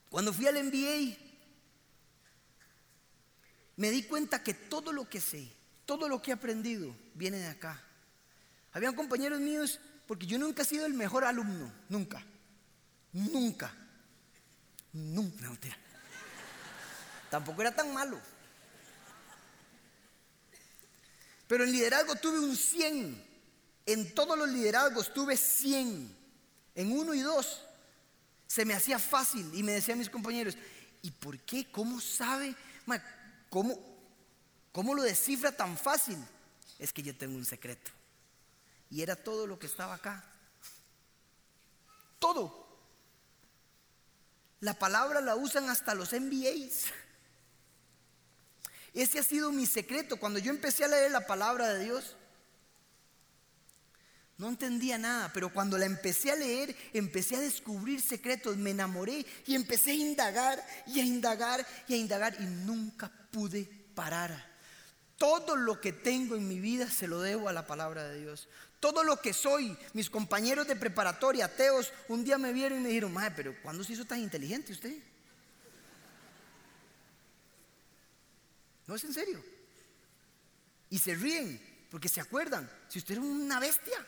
Cuando 0.09 0.31
fui 0.31 0.45
al 0.45 0.63
MBA, 0.63 1.17
me 3.77 3.89
di 3.89 4.03
cuenta 4.03 4.43
que 4.43 4.53
todo 4.53 4.91
lo 4.91 5.09
que 5.09 5.19
sé, 5.19 5.51
todo 5.85 6.07
lo 6.07 6.21
que 6.21 6.31
he 6.31 6.33
aprendido, 6.33 6.95
viene 7.15 7.37
de 7.37 7.47
acá. 7.47 7.81
Habían 8.71 8.95
compañeros 8.95 9.39
míos, 9.39 9.79
porque 10.07 10.25
yo 10.25 10.37
nunca 10.37 10.61
he 10.61 10.65
sido 10.65 10.85
el 10.85 10.93
mejor 10.93 11.23
alumno, 11.23 11.71
nunca, 11.89 12.23
nunca, 13.13 13.73
nunca, 14.91 15.47
no, 15.47 15.57
Tampoco 17.29 17.61
era 17.61 17.73
tan 17.73 17.91
malo. 17.93 18.19
Pero 21.47 21.63
en 21.63 21.71
liderazgo 21.71 22.15
tuve 22.15 22.39
un 22.39 22.55
100. 22.55 23.33
En 23.85 24.13
todos 24.13 24.37
los 24.37 24.49
liderazgos 24.49 25.13
tuve 25.13 25.35
100. 25.35 26.15
En 26.75 26.91
uno 26.91 27.13
y 27.13 27.21
dos 27.21 27.63
se 28.47 28.65
me 28.65 28.75
hacía 28.75 28.99
fácil 28.99 29.49
y 29.53 29.63
me 29.63 29.71
decían 29.71 29.97
mis 29.97 30.11
compañeros, 30.11 30.55
¿y 31.01 31.09
por 31.09 31.39
qué? 31.39 31.71
¿Cómo 31.71 31.99
sabe? 31.99 32.55
¿Cómo, 33.49 33.79
¿Cómo 34.71 34.93
lo 34.93 35.01
descifra 35.01 35.51
tan 35.51 35.77
fácil? 35.77 36.17
Es 36.77 36.93
que 36.93 37.01
yo 37.01 37.17
tengo 37.17 37.35
un 37.35 37.45
secreto. 37.45 37.91
Y 38.89 39.01
era 39.01 39.15
todo 39.15 39.47
lo 39.47 39.57
que 39.57 39.65
estaba 39.65 39.95
acá. 39.95 40.23
Todo. 42.19 42.62
La 44.63 44.73
palabra 44.73 45.19
la 45.19 45.35
usan 45.35 45.69
hasta 45.69 45.93
los 45.93 46.13
MBAs. 46.13 46.85
Ese 48.93 49.19
ha 49.19 49.23
sido 49.23 49.51
mi 49.51 49.65
secreto. 49.65 50.15
Cuando 50.15 50.39
yo 50.39 50.51
empecé 50.51 50.85
a 50.85 50.87
leer 50.87 51.11
la 51.11 51.27
palabra 51.27 51.73
de 51.73 51.83
Dios, 51.83 52.15
no 54.37 54.47
entendía 54.47 54.97
nada, 54.97 55.33
pero 55.33 55.51
cuando 55.51 55.77
la 55.77 55.85
empecé 55.85 56.31
a 56.31 56.37
leer, 56.37 56.73
empecé 56.93 57.35
a 57.35 57.41
descubrir 57.41 57.99
secretos, 57.99 58.55
me 58.55 58.69
enamoré 58.69 59.25
y 59.45 59.55
empecé 59.55 59.91
a 59.91 59.95
indagar 59.95 60.65
y 60.87 61.01
a 61.01 61.03
indagar 61.03 61.67
y 61.89 61.95
a 61.95 61.97
indagar 61.97 62.33
y 62.39 62.45
nunca 62.45 63.11
pude 63.31 63.65
parar. 63.93 64.49
Todo 65.17 65.57
lo 65.57 65.81
que 65.81 65.91
tengo 65.91 66.37
en 66.37 66.47
mi 66.47 66.61
vida 66.61 66.89
se 66.89 67.07
lo 67.07 67.19
debo 67.19 67.49
a 67.49 67.53
la 67.53 67.67
palabra 67.67 68.07
de 68.07 68.21
Dios. 68.21 68.47
Todo 68.83 69.01
lo 69.01 69.15
que 69.21 69.31
soy, 69.31 69.77
mis 69.93 70.09
compañeros 70.09 70.67
de 70.67 70.75
preparatoria, 70.75 71.45
ateos, 71.45 71.93
un 72.09 72.25
día 72.25 72.37
me 72.37 72.51
vieron 72.51 72.79
y 72.79 72.81
me 72.81 72.89
dijeron, 72.89 73.13
madre, 73.13 73.31
pero 73.33 73.55
¿cuándo 73.63 73.81
se 73.81 73.93
hizo 73.93 74.03
tan 74.03 74.19
inteligente 74.19 74.73
usted? 74.73 74.97
No 78.85 78.93
es 78.93 79.03
en 79.05 79.13
serio. 79.13 79.41
Y 80.89 80.99
se 80.99 81.15
ríen 81.15 81.85
porque 81.89 82.09
se 82.09 82.19
acuerdan, 82.19 82.69
si 82.89 82.99
usted 82.99 83.13
era 83.13 83.21
una 83.21 83.57
bestia. 83.57 84.05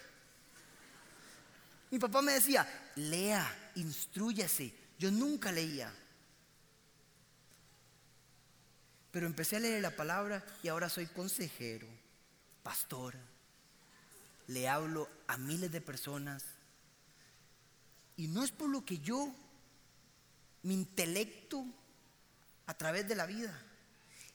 Mi 1.90 1.98
papá 1.98 2.22
me 2.22 2.34
decía, 2.34 2.68
lea, 2.96 3.72
instruyase. 3.76 4.74
Yo 5.00 5.10
nunca 5.10 5.54
leía. 5.54 5.90
Pero 9.10 9.26
empecé 9.26 9.56
a 9.56 9.62
leer 9.62 9.82
la 9.82 9.96
palabra 9.96 10.46
y 10.62 10.68
ahora 10.68 10.90
soy 10.90 11.06
consejero, 11.06 11.88
pastor. 12.62 13.16
Le 14.48 14.68
hablo 14.68 15.10
a 15.28 15.38
miles 15.38 15.72
de 15.72 15.82
personas. 15.82 16.44
Y 18.18 18.28
no 18.28 18.44
es 18.44 18.52
por 18.52 18.70
lo 18.70 18.86
que 18.86 19.00
yo, 19.00 19.34
mi 20.64 20.74
intelecto, 20.74 21.66
a 22.68 22.74
través 22.74 23.08
de 23.08 23.16
la 23.16 23.26
vida, 23.26 23.62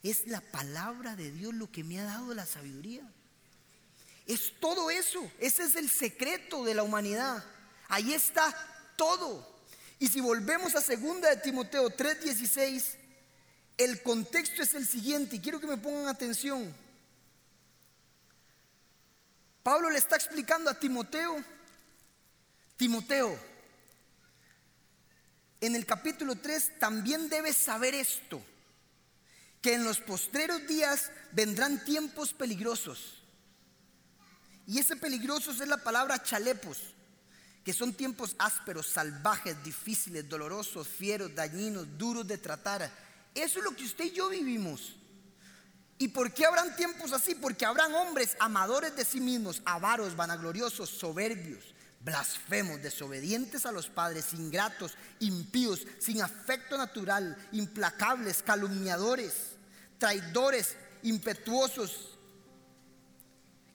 es 0.03 0.27
la 0.27 0.41
palabra 0.41 1.17
de 1.17 1.31
Dios 1.31 1.55
lo 1.55 1.71
que 1.71 1.85
me 1.85 2.01
ha 2.01 2.05
dado 2.05 2.35
la 2.35 2.47
sabiduría. 2.47 3.03
Es 4.27 4.53
todo 4.61 4.91
eso. 4.91 5.31
Ese 5.39 5.65
es 5.65 5.77
el 5.77 5.91
secreto 5.91 6.65
de 6.65 6.75
la 6.75 6.83
humanidad. 6.83 7.45
Ahí 7.89 8.13
está 8.13 8.55
todo. 8.97 9.47
Y 9.99 10.09
si 10.09 10.21
volvemos 10.21 10.75
a 10.75 10.81
segunda 10.81 11.29
de 11.29 11.37
Timoteo 11.37 11.91
3:16, 11.91 12.97
el 13.77 14.03
contexto 14.03 14.63
es 14.63 14.75
el 14.75 14.87
siguiente 14.87 15.37
y 15.37 15.41
quiero 15.41 15.61
que 15.61 15.67
me 15.67 15.77
pongan 15.77 16.09
atención. 16.09 16.75
Pablo 19.63 19.91
le 19.91 19.99
está 19.99 20.17
explicando 20.17 20.71
a 20.71 20.79
Timoteo, 20.79 21.45
Timoteo, 22.77 23.39
en 25.61 25.75
el 25.75 25.85
capítulo 25.85 26.37
3 26.37 26.79
también 26.79 27.29
debes 27.29 27.57
saber 27.57 27.95
esto, 27.95 28.43
que 29.61 29.75
en 29.75 29.85
los 29.85 30.01
postreros 30.01 30.67
días 30.67 31.11
vendrán 31.33 31.85
tiempos 31.85 32.33
peligrosos. 32.33 33.23
Y 34.67 34.79
ese 34.79 34.97
peligroso 34.97 35.51
es 35.51 35.59
la 35.69 35.77
palabra 35.77 36.23
chalepos, 36.23 36.79
que 37.63 37.75
son 37.75 37.93
tiempos 37.93 38.35
ásperos, 38.39 38.87
salvajes, 38.87 39.63
difíciles, 39.63 40.27
dolorosos, 40.27 40.89
fieros, 40.89 41.35
dañinos, 41.35 41.99
duros 41.99 42.27
de 42.27 42.39
tratar 42.39 42.91
eso 43.35 43.59
es 43.59 43.65
lo 43.65 43.75
que 43.75 43.85
usted 43.85 44.07
y 44.07 44.13
yo 44.13 44.29
vivimos. 44.29 44.97
¿Y 46.01 46.09
por 46.09 46.33
qué 46.33 46.47
habrán 46.47 46.75
tiempos 46.77 47.13
así? 47.13 47.35
Porque 47.35 47.67
habrán 47.67 47.95
hombres 47.95 48.35
amadores 48.39 48.97
de 48.97 49.05
sí 49.05 49.21
mismos, 49.21 49.61
avaros, 49.67 50.17
vanagloriosos, 50.17 50.89
soberbios, 50.89 51.75
blasfemos, 52.01 52.81
desobedientes 52.81 53.67
a 53.67 53.71
los 53.71 53.91
padres, 53.91 54.33
ingratos, 54.33 54.97
impíos, 55.19 55.87
sin 55.99 56.23
afecto 56.23 56.79
natural, 56.79 57.37
implacables, 57.53 58.43
calumniadores, 58.43 59.57
traidores, 59.99 60.75
impetuosos, 61.03 62.17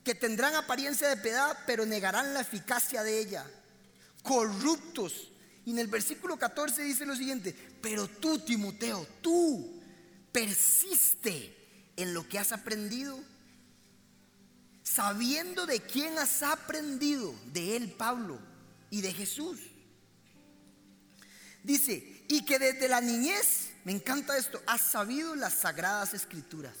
que 0.02 0.16
tendrán 0.16 0.56
apariencia 0.56 1.08
de 1.08 1.18
piedad, 1.18 1.56
pero 1.64 1.86
negarán 1.86 2.34
la 2.34 2.40
eficacia 2.40 3.04
de 3.04 3.20
ella, 3.20 3.46
corruptos, 4.24 5.30
y 5.64 5.70
en 5.70 5.78
el 5.78 5.86
versículo 5.86 6.36
14 6.36 6.82
dice 6.82 7.06
lo 7.06 7.14
siguiente, 7.14 7.54
pero 7.80 8.08
tú, 8.08 8.40
Timoteo, 8.40 9.06
tú 9.22 9.80
persiste 10.32 11.65
en 11.96 12.14
lo 12.14 12.28
que 12.28 12.38
has 12.38 12.52
aprendido, 12.52 13.18
sabiendo 14.82 15.66
de 15.66 15.80
quién 15.80 16.18
has 16.18 16.42
aprendido, 16.42 17.34
de 17.52 17.76
él, 17.76 17.92
Pablo, 17.92 18.38
y 18.90 19.00
de 19.00 19.12
Jesús. 19.12 19.58
Dice, 21.62 22.24
y 22.28 22.44
que 22.44 22.58
desde 22.58 22.88
la 22.88 23.00
niñez, 23.00 23.70
me 23.84 23.92
encanta 23.92 24.36
esto, 24.36 24.62
has 24.66 24.80
sabido 24.80 25.34
las 25.34 25.54
sagradas 25.54 26.14
escrituras, 26.14 26.74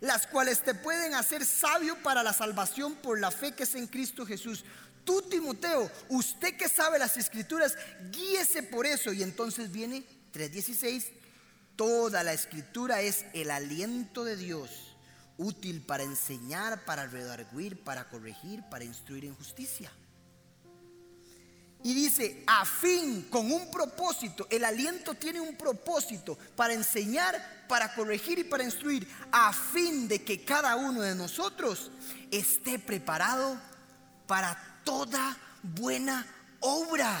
las 0.00 0.26
cuales 0.26 0.62
te 0.62 0.74
pueden 0.74 1.14
hacer 1.14 1.44
sabio 1.44 1.96
para 2.02 2.22
la 2.22 2.32
salvación 2.32 2.96
por 2.96 3.18
la 3.18 3.30
fe 3.30 3.54
que 3.54 3.62
es 3.62 3.74
en 3.74 3.86
Cristo 3.86 4.26
Jesús. 4.26 4.64
Tú, 5.04 5.22
Timoteo, 5.22 5.90
usted 6.08 6.56
que 6.56 6.68
sabe 6.68 6.98
las 6.98 7.16
escrituras, 7.16 7.76
guíese 8.10 8.62
por 8.62 8.86
eso. 8.86 9.12
Y 9.12 9.22
entonces 9.22 9.70
viene 9.70 10.04
3.16, 10.34 11.04
toda 11.76 12.22
la 12.22 12.32
escritura 12.32 13.02
es 13.02 13.24
el 13.32 13.50
aliento 13.50 14.24
de 14.24 14.36
Dios, 14.36 14.96
útil 15.38 15.82
para 15.82 16.02
enseñar, 16.02 16.84
para 16.84 17.06
redarguir, 17.06 17.82
para 17.84 18.08
corregir, 18.08 18.62
para 18.70 18.84
instruir 18.84 19.26
en 19.26 19.34
justicia. 19.34 19.92
Y 21.82 21.94
dice, 21.94 22.42
a 22.46 22.64
fin, 22.64 23.28
con 23.30 23.52
un 23.52 23.70
propósito, 23.70 24.48
el 24.50 24.64
aliento 24.64 25.14
tiene 25.14 25.40
un 25.40 25.56
propósito 25.56 26.36
para 26.56 26.72
enseñar, 26.72 27.66
para 27.68 27.94
corregir 27.94 28.40
y 28.40 28.44
para 28.44 28.64
instruir, 28.64 29.06
a 29.30 29.52
fin 29.52 30.08
de 30.08 30.24
que 30.24 30.44
cada 30.44 30.74
uno 30.74 31.02
de 31.02 31.14
nosotros 31.14 31.92
esté 32.30 32.78
preparado 32.78 33.60
para 34.26 34.80
toda 34.82 35.36
buena 35.62 36.26
obra. 36.60 37.20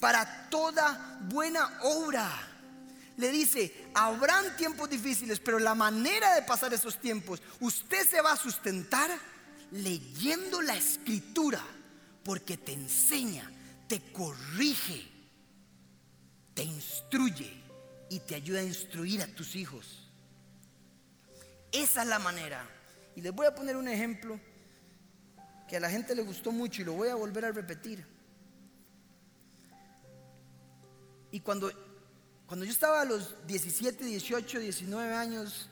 Para 0.00 0.48
toda 0.50 1.18
buena 1.28 1.78
obra. 1.82 2.55
Le 3.16 3.30
dice, 3.30 3.90
habrán 3.94 4.56
tiempos 4.56 4.90
difíciles, 4.90 5.40
pero 5.40 5.58
la 5.58 5.74
manera 5.74 6.34
de 6.34 6.42
pasar 6.42 6.74
esos 6.74 7.00
tiempos, 7.00 7.40
usted 7.60 8.06
se 8.06 8.20
va 8.20 8.32
a 8.32 8.36
sustentar 8.36 9.10
leyendo 9.70 10.60
la 10.60 10.76
escritura, 10.76 11.62
porque 12.22 12.56
te 12.56 12.72
enseña, 12.72 13.50
te 13.88 14.00
corrige, 14.12 15.08
te 16.54 16.62
instruye 16.62 17.52
y 18.10 18.20
te 18.20 18.34
ayuda 18.34 18.60
a 18.60 18.64
instruir 18.64 19.22
a 19.22 19.26
tus 19.26 19.56
hijos. 19.56 20.10
Esa 21.72 22.02
es 22.02 22.08
la 22.08 22.18
manera. 22.18 22.68
Y 23.14 23.20
les 23.22 23.32
voy 23.32 23.46
a 23.46 23.54
poner 23.54 23.76
un 23.76 23.88
ejemplo 23.88 24.38
que 25.68 25.76
a 25.76 25.80
la 25.80 25.90
gente 25.90 26.14
le 26.14 26.22
gustó 26.22 26.52
mucho 26.52 26.82
y 26.82 26.84
lo 26.84 26.92
voy 26.92 27.08
a 27.08 27.14
volver 27.14 27.44
a 27.44 27.52
repetir. 27.52 28.06
Y 31.30 31.40
cuando, 31.40 31.70
cuando 32.46 32.64
yo 32.64 32.72
estaba 32.72 33.00
a 33.00 33.04
los 33.04 33.34
17, 33.46 34.04
18, 34.04 34.60
19 34.60 35.14
años, 35.14 35.68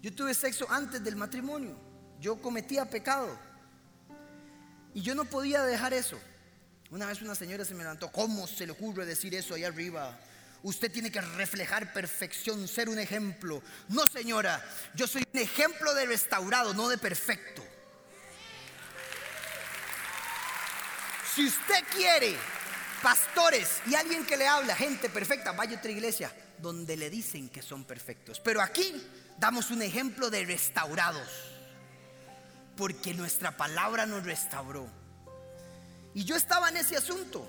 yo 0.00 0.14
tuve 0.14 0.34
sexo 0.34 0.70
antes 0.70 1.02
del 1.02 1.16
matrimonio. 1.16 1.76
Yo 2.20 2.40
cometía 2.40 2.88
pecado. 2.88 3.36
Y 4.94 5.02
yo 5.02 5.14
no 5.14 5.24
podía 5.24 5.62
dejar 5.64 5.92
eso. 5.94 6.18
Una 6.90 7.06
vez 7.06 7.20
una 7.20 7.34
señora 7.34 7.64
se 7.64 7.74
me 7.74 7.82
levantó, 7.82 8.10
¿cómo 8.10 8.46
se 8.46 8.66
le 8.66 8.72
ocurre 8.72 9.04
decir 9.04 9.34
eso 9.34 9.54
ahí 9.54 9.64
arriba? 9.64 10.18
Usted 10.62 10.90
tiene 10.90 11.10
que 11.10 11.20
reflejar 11.20 11.92
perfección, 11.92 12.66
ser 12.66 12.88
un 12.88 12.98
ejemplo. 12.98 13.62
No, 13.88 14.06
señora, 14.06 14.64
yo 14.94 15.06
soy 15.06 15.24
un 15.32 15.40
ejemplo 15.40 15.92
de 15.94 16.06
restaurado, 16.06 16.72
no 16.72 16.88
de 16.88 16.98
perfecto. 16.98 17.64
Si 21.34 21.46
usted 21.46 21.84
quiere 21.94 22.36
pastores 23.02 23.80
y 23.86 23.94
alguien 23.94 24.26
que 24.26 24.36
le 24.36 24.46
habla, 24.46 24.74
gente 24.74 25.08
perfecta, 25.08 25.52
vaya 25.52 25.78
otra 25.78 25.90
iglesia 25.90 26.32
donde 26.58 26.96
le 26.96 27.10
dicen 27.10 27.48
que 27.48 27.62
son 27.62 27.84
perfectos. 27.84 28.40
Pero 28.40 28.60
aquí 28.60 28.94
damos 29.38 29.70
un 29.70 29.82
ejemplo 29.82 30.30
de 30.30 30.44
restaurados, 30.44 31.28
porque 32.76 33.14
nuestra 33.14 33.56
palabra 33.56 34.06
nos 34.06 34.24
restauró. 34.24 34.88
Y 36.14 36.24
yo 36.24 36.36
estaba 36.36 36.68
en 36.68 36.78
ese 36.78 36.96
asunto. 36.96 37.48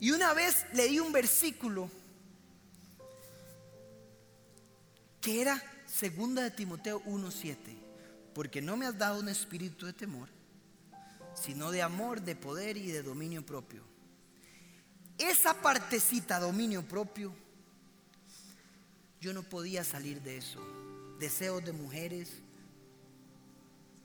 Y 0.00 0.10
una 0.10 0.32
vez 0.32 0.66
leí 0.72 0.98
un 0.98 1.12
versículo 1.12 1.88
que 5.20 5.40
era 5.40 5.62
segunda 5.86 6.42
de 6.42 6.50
Timoteo 6.50 7.00
1:7, 7.04 7.78
porque 8.34 8.60
no 8.60 8.76
me 8.76 8.86
has 8.86 8.98
dado 8.98 9.20
un 9.20 9.28
espíritu 9.28 9.86
de 9.86 9.92
temor, 9.92 10.28
sino 11.42 11.70
de 11.70 11.82
amor, 11.82 12.22
de 12.22 12.36
poder 12.36 12.76
y 12.76 12.90
de 12.90 13.02
dominio 13.02 13.44
propio. 13.44 13.82
Esa 15.18 15.54
partecita, 15.54 16.38
dominio 16.38 16.86
propio, 16.86 17.34
yo 19.20 19.32
no 19.32 19.42
podía 19.42 19.84
salir 19.84 20.22
de 20.22 20.36
eso. 20.36 20.60
Deseos 21.18 21.64
de 21.64 21.72
mujeres, 21.72 22.28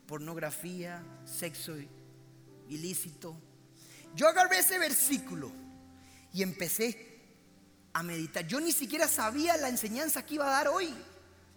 pornografía, 0.08 1.04
sexo 1.26 1.76
ilícito. 2.70 3.36
Yo 4.16 4.28
agarré 4.28 4.60
ese 4.60 4.80
versículo 4.80 5.52
y 6.34 6.42
empecé 6.44 7.20
a 7.94 8.04
meditar. 8.04 8.46
Yo 8.48 8.60
ni 8.60 8.72
siquiera 8.72 9.08
sabía 9.08 9.58
la 9.58 9.70
enseñanza 9.70 10.26
que 10.26 10.36
iba 10.36 10.48
a 10.48 10.52
dar 10.52 10.68
hoy. 10.68 10.94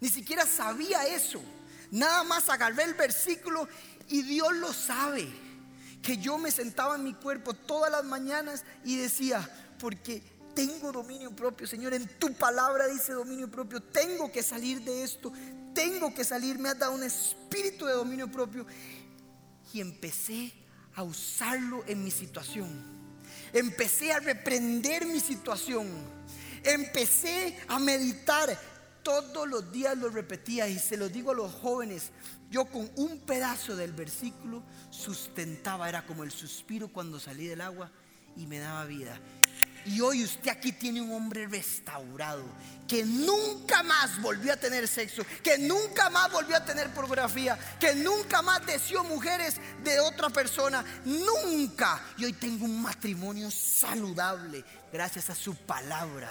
Ni 0.01 0.09
siquiera 0.09 0.47
sabía 0.47 1.07
eso. 1.07 1.43
Nada 1.91 2.23
más 2.25 2.49
agarré 2.49 2.85
el 2.85 2.95
versículo 2.95 3.69
y 4.09 4.23
Dios 4.23 4.55
lo 4.57 4.73
sabe. 4.73 5.50
Que 6.03 6.17
yo 6.17 6.39
me 6.39 6.51
sentaba 6.51 6.97
en 6.97 7.05
mi 7.05 7.15
cuerpo 7.15 7.55
todas 7.55 7.91
las 7.91 8.05
mañanas 8.05 8.65
y 8.85 8.97
decía, 8.97 9.49
porque 9.79 10.23
tengo 10.55 10.93
dominio 10.93 11.35
propio, 11.35 11.67
Señor, 11.67 11.95
en 11.95 12.07
tu 12.19 12.33
palabra 12.35 12.87
dice 12.87 13.13
dominio 13.13 13.51
propio, 13.51 13.83
tengo 13.83 14.33
que 14.33 14.43
salir 14.43 14.83
de 14.83 15.05
esto, 15.05 15.33
tengo 15.75 16.15
que 16.15 16.25
salir, 16.25 16.59
me 16.59 16.71
has 16.71 16.79
dado 16.79 16.93
un 16.93 17.03
espíritu 17.03 17.87
de 17.87 17.93
dominio 17.93 18.31
propio. 18.31 18.67
Y 19.73 19.81
empecé 19.81 20.53
a 20.95 21.03
usarlo 21.03 21.85
en 21.87 22.03
mi 22.03 22.11
situación 22.11 23.01
empecé 23.53 24.13
a 24.13 24.21
reprender 24.21 25.07
mi 25.07 25.21
situación, 25.21 25.89
empecé 26.65 27.59
a 27.69 27.79
meditar. 27.79 28.59
Todos 29.03 29.49
los 29.49 29.73
días 29.73 29.97
lo 29.97 30.11
repetía 30.11 30.69
y 30.69 30.79
se 30.79 30.97
lo 30.97 31.09
digo 31.09 31.31
a 31.31 31.35
los 31.35 31.53
jóvenes. 31.53 32.11
Yo 32.51 32.65
con 32.65 32.91
un 32.97 33.21
pedazo 33.21 33.77
del 33.77 33.93
versículo 33.93 34.63
sustentaba, 34.91 35.89
era 35.89 36.05
como 36.05 36.25
el 36.25 36.33
suspiro 36.33 36.89
cuando 36.89 37.21
salí 37.21 37.47
del 37.47 37.61
agua 37.61 37.91
y 38.37 38.47
me 38.47 38.59
daba 38.59 38.85
vida. 38.85 39.19
Y 39.87 40.01
hoy 40.01 40.25
usted 40.25 40.51
aquí 40.51 40.73
tiene 40.73 41.01
un 41.01 41.13
hombre 41.13 41.47
restaurado, 41.47 42.45
que 42.87 43.05
nunca 43.05 43.83
más 43.83 44.21
volvió 44.21 44.53
a 44.53 44.57
tener 44.57 44.87
sexo, 44.87 45.23
que 45.43 45.59
nunca 45.59 46.11
más 46.11 46.31
volvió 46.31 46.57
a 46.57 46.65
tener 46.65 46.93
pornografía, 46.93 47.59
que 47.79 47.95
nunca 47.95 48.43
más 48.43 48.67
deseó 48.67 49.05
mujeres 49.05 49.57
de 49.83 50.01
otra 50.01 50.29
persona, 50.29 50.85
nunca. 51.05 52.03
Y 52.19 52.27
hoy 52.27 52.33
tengo 52.35 52.67
un 52.67 52.83
matrimonio 52.83 53.51
saludable 53.51 54.65
gracias 54.93 55.31
a 55.31 55.35
su 55.35 55.55
palabra 55.55 56.31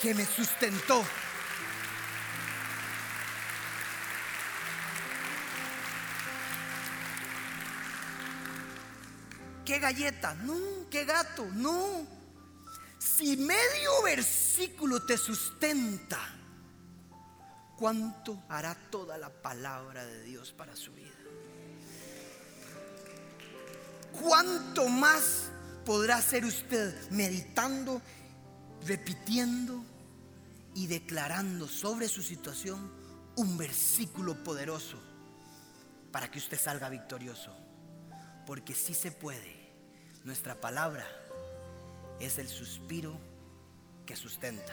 que 0.00 0.14
me 0.14 0.24
sustentó. 0.24 1.04
¿Qué 9.64 9.78
galleta? 9.78 10.34
No, 10.34 10.88
qué 10.90 11.04
gato, 11.04 11.46
no. 11.52 12.06
Si 12.98 13.36
medio 13.36 14.02
versículo 14.02 15.04
te 15.04 15.16
sustenta, 15.16 16.18
¿cuánto 17.76 18.42
hará 18.48 18.74
toda 18.90 19.16
la 19.16 19.30
palabra 19.30 20.04
de 20.04 20.22
Dios 20.22 20.52
para 20.52 20.76
su 20.76 20.92
vida? 20.92 21.10
¿Cuánto 24.20 24.88
más 24.88 25.50
podrá 25.84 26.20
ser 26.20 26.44
usted 26.44 27.10
meditando, 27.10 28.00
repitiendo 28.86 29.82
y 30.74 30.86
declarando 30.86 31.68
sobre 31.68 32.08
su 32.08 32.22
situación 32.22 32.92
un 33.36 33.56
versículo 33.58 34.42
poderoso 34.44 35.00
para 36.12 36.30
que 36.30 36.38
usted 36.38 36.60
salga 36.60 36.88
victorioso? 36.88 37.63
Porque 38.46 38.74
si 38.74 38.94
se 38.94 39.10
puede. 39.10 39.64
Nuestra 40.24 40.54
palabra 40.54 41.06
es 42.20 42.38
el 42.38 42.48
suspiro 42.48 43.18
que 44.06 44.16
sustenta. 44.16 44.72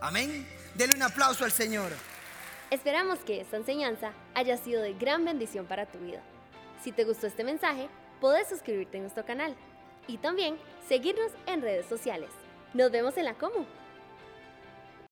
Amén. 0.00 0.46
Dele 0.74 0.94
un 0.94 1.02
aplauso 1.02 1.44
al 1.44 1.52
Señor. 1.52 1.92
Esperamos 2.70 3.20
que 3.20 3.40
esta 3.40 3.56
enseñanza 3.56 4.12
haya 4.34 4.56
sido 4.56 4.82
de 4.82 4.94
gran 4.94 5.24
bendición 5.24 5.66
para 5.66 5.86
tu 5.86 5.98
vida. 5.98 6.22
Si 6.82 6.90
te 6.90 7.04
gustó 7.04 7.28
este 7.28 7.44
mensaje, 7.44 7.88
puedes 8.20 8.48
suscribirte 8.48 8.98
a 8.98 9.00
nuestro 9.00 9.24
canal 9.24 9.54
y 10.08 10.18
también 10.18 10.56
seguirnos 10.88 11.32
en 11.46 11.62
redes 11.62 11.86
sociales. 11.86 12.30
Nos 12.74 12.90
vemos 12.90 13.16
en 13.16 13.24
la 13.24 13.34
Como. 13.34 13.66